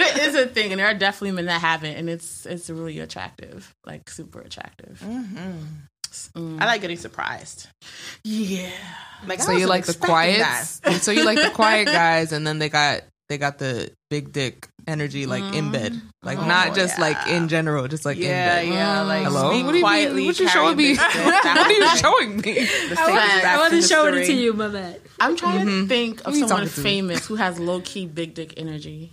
[0.01, 2.99] it is a thing, and there are definitely men that haven't, and it's it's really
[3.01, 5.03] attractive, like super attractive.
[5.05, 5.51] Mm-hmm.
[6.35, 6.61] Mm.
[6.63, 7.69] I like getting surprised.
[8.25, 8.71] Yeah,
[9.27, 10.65] Like, so you like the quiet.
[11.03, 14.69] So you like the quiet guys, and then they got they got the big dick
[14.89, 15.73] energy like in mm-hmm.
[15.73, 17.05] bed, like oh, not just yeah.
[17.05, 18.75] like in general, just like Yeah, in bed.
[18.75, 19.03] yeah.
[19.03, 20.27] Like Hello, me what do you quietly mean?
[20.27, 20.97] What you showing me?
[20.97, 22.55] what are you showing me?
[22.55, 25.01] the safety back I to wasn't showing it to you, my bad.
[25.21, 25.87] I'm trying to mm-hmm.
[25.87, 29.13] think of someone famous who has low key big dick energy.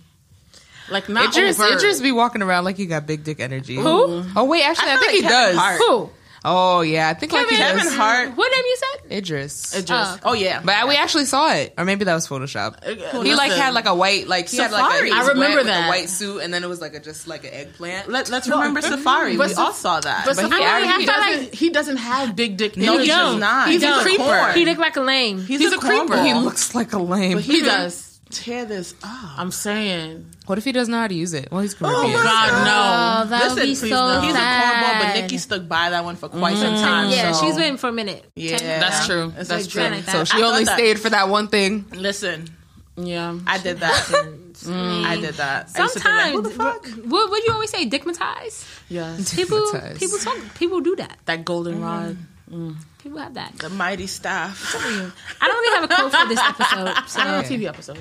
[0.88, 1.76] Like not Idris, overt.
[1.76, 3.76] Idris be walking around like he got big dick energy.
[3.76, 4.24] Who?
[4.36, 5.56] Oh wait, actually, I, I think like he Kevin does.
[5.56, 5.80] Hart.
[5.80, 6.10] Who?
[6.48, 7.94] Oh yeah, I think like he Kevin does.
[7.96, 8.36] Hart.
[8.36, 9.12] What name you said?
[9.18, 9.74] Idris.
[9.74, 9.90] Idris.
[9.90, 10.18] Oh.
[10.26, 12.76] Oh yeah, But we actually saw it, or maybe that was Photoshop.
[12.86, 15.10] Uh, he like had like a white, like he had like a, Safaree.
[15.10, 15.86] I remember that.
[15.86, 18.08] a white suit, and then it was like a just like an eggplant.
[18.08, 19.36] Let, us remember Safaree.
[19.36, 20.24] But we Saf- all saw that.
[20.24, 22.94] But, But he Safaree, already- he, he doesn't, doesn't- he doesn't have big dick no,
[22.94, 23.02] energy.
[23.02, 23.68] he does not.
[23.68, 24.22] He's a a creeper.
[24.22, 24.54] corn.
[24.54, 25.38] He looked like a lame.
[25.42, 26.22] He's, He's a, a creeper.
[26.22, 27.34] he looks like a lame.
[27.38, 28.20] But He does.
[28.30, 29.38] Tear this up.
[29.38, 30.26] I'm saying.
[30.46, 31.48] What if he doesn't know how to use it?
[31.50, 32.18] Well, he's Oh Caribbean.
[32.18, 33.30] my God, Oh, no.
[33.30, 34.20] that would Listen, be please, so no.
[34.20, 35.22] He's a cornball, but sad.
[35.22, 36.80] Nicki stuck by that one for quite some mm.
[36.80, 37.10] time.
[37.10, 38.24] Yeah, so- she's waiting for a minute.
[38.36, 39.32] Yeah, That's true.
[39.36, 39.82] It's That's like true.
[39.96, 40.12] Like that.
[40.12, 41.84] So she I only thought that- stayed for that one thing.
[41.92, 42.48] Listen,
[42.96, 43.38] Yeah.
[43.46, 44.08] I did that.
[44.68, 45.70] I did that.
[45.76, 46.86] I used to think like, Sometimes, the fuck?
[47.10, 47.88] what would you always say?
[47.88, 48.64] Dickmatize.
[48.88, 49.34] Yes.
[49.34, 49.60] People,
[49.98, 51.18] people, talk, people do that.
[51.26, 52.16] That golden rod.
[52.50, 52.70] Mm-hmm.
[52.70, 52.76] Mm.
[53.02, 53.58] People have that.
[53.58, 54.74] The mighty staff.
[54.76, 56.94] I don't really have a quote for this episode.
[57.08, 57.98] So TV episode.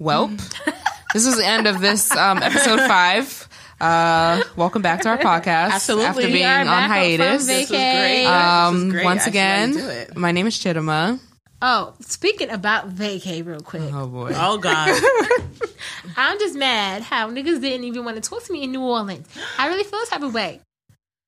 [0.00, 0.30] Welp.
[0.32, 0.74] Mm.
[1.14, 3.48] this is the end of this um, episode five.
[3.80, 5.70] Uh, welcome back to our podcast.
[5.70, 6.06] Absolutely.
[6.06, 7.46] After being on hiatus.
[7.46, 8.26] vac- This was great.
[8.26, 9.04] Um, this was great.
[9.04, 10.16] once I again, let you do it.
[10.16, 11.18] my name is Chittima.
[11.62, 13.82] Oh, speaking about vacay real quick.
[13.94, 14.32] Oh boy.
[14.34, 15.00] Oh God.
[16.16, 19.26] I'm just mad how niggas didn't even want to talk to me in New Orleans.
[19.58, 20.60] I really feel this type of way.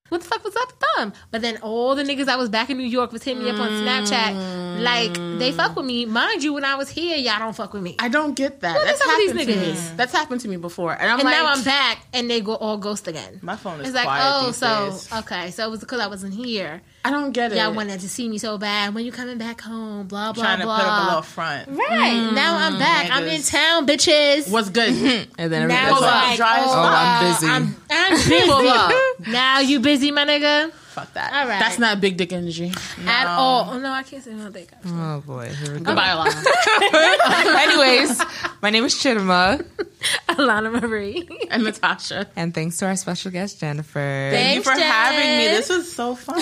[0.09, 1.13] What the fuck was up with them?
[1.31, 3.59] But then all the niggas that was back in New York was hitting me up
[3.59, 4.83] on Snapchat.
[4.83, 6.05] Like, they fuck with me.
[6.07, 7.97] Mind you, when I was here, y'all don't fuck with me.
[7.99, 8.75] I don't get that.
[8.77, 9.67] What That's happened these to me.
[9.73, 9.97] niggas?
[9.97, 12.55] That's happened to me before, and I'm and like, now I'm back, and they go
[12.55, 13.39] all ghost again.
[13.43, 15.13] My phone is It's like, quiet oh, so days.
[15.13, 16.83] okay, so it was because I wasn't here.
[17.07, 17.59] I don't get it.
[17.59, 18.93] Y'all wanted to see me so bad.
[18.93, 20.09] When you coming back home?
[20.09, 20.43] Blah blah blah.
[20.43, 21.69] Trying to put up a little front.
[21.69, 22.35] right mm.
[22.35, 23.11] now, I'm mm, back.
[23.13, 24.51] I'm in town, bitches.
[24.51, 24.93] What's good?
[24.93, 25.33] Mm-hmm.
[25.39, 26.83] And then Now everybody's it's Pull up, like, like, dry as oh.
[26.83, 27.47] I'm busy.
[27.47, 28.51] I'm, I'm busy.
[28.51, 29.29] Pull up.
[29.29, 30.73] Now you busy, my nigga?
[30.73, 31.33] Fuck that.
[31.33, 31.61] All right.
[31.61, 32.73] That's not big dick energy.
[33.07, 33.69] at all.
[33.71, 34.71] Oh no, I can't say no dick.
[34.85, 35.49] oh boy.
[35.49, 35.85] Here we go.
[35.85, 38.21] Goodbye, Alana Anyways,
[38.63, 39.65] my name is Chittima,
[40.29, 41.27] Alana Marie.
[41.51, 42.27] and Natasha.
[42.37, 44.29] and thanks to our special guest Jennifer.
[44.33, 45.47] Thank you for Thanks, having me.
[45.49, 46.37] This was so fun.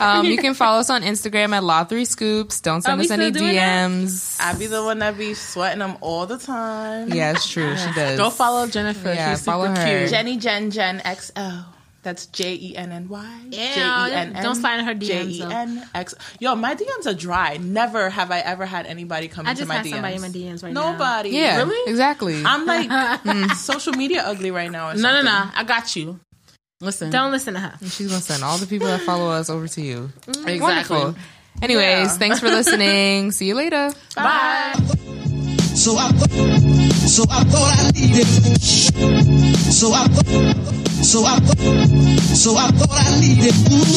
[0.00, 2.62] Um, you can follow us on Instagram at Law3Scoops.
[2.62, 3.54] Don't send Are us any still that?
[3.90, 4.40] DMs.
[4.40, 7.12] I be the one that be sweating them all the time.
[7.12, 7.76] Yeah, it's true.
[7.76, 8.18] She does.
[8.18, 9.12] Go follow Jennifer.
[9.12, 9.98] Yeah, She's follow super her.
[10.00, 10.10] cute.
[10.10, 11.64] Jenny Jen Jen XO.
[12.02, 13.40] That's J E N N Y.
[13.50, 16.14] Yeah, don't slide in her DMs, J E N X.
[16.40, 17.58] Yo, my DMs are dry.
[17.58, 19.90] Never have I ever had anybody come into just my had DMs.
[19.90, 20.92] somebody in my DMs right now.
[20.92, 21.28] Nobody.
[21.30, 21.90] Yeah, Really?
[21.90, 22.42] exactly.
[22.44, 22.90] I'm like
[23.22, 24.90] hmm, social media ugly right now.
[24.90, 25.24] Or No, no, something.
[25.26, 25.50] no.
[25.54, 26.18] I got you.
[26.80, 27.10] Listen.
[27.10, 27.78] Don't listen to her.
[27.88, 30.10] She's gonna send all the people that follow us over to you.
[30.26, 30.48] Mm-hmm.
[30.48, 30.60] Exactly.
[30.96, 31.14] Wonderful.
[31.62, 32.08] Anyways, Yeah.
[32.18, 33.30] thanks for listening.
[33.30, 33.92] See you later.
[34.16, 34.72] Bye.
[35.76, 36.30] So I thought,
[37.08, 38.26] so I thought I needed.
[39.72, 41.58] So I thought, so I thought,
[42.34, 43.54] so I thought I needed.
[43.70, 43.92] Ooh,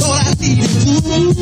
[0.00, 0.70] thought I needed.
[0.88, 1.32] Ooh,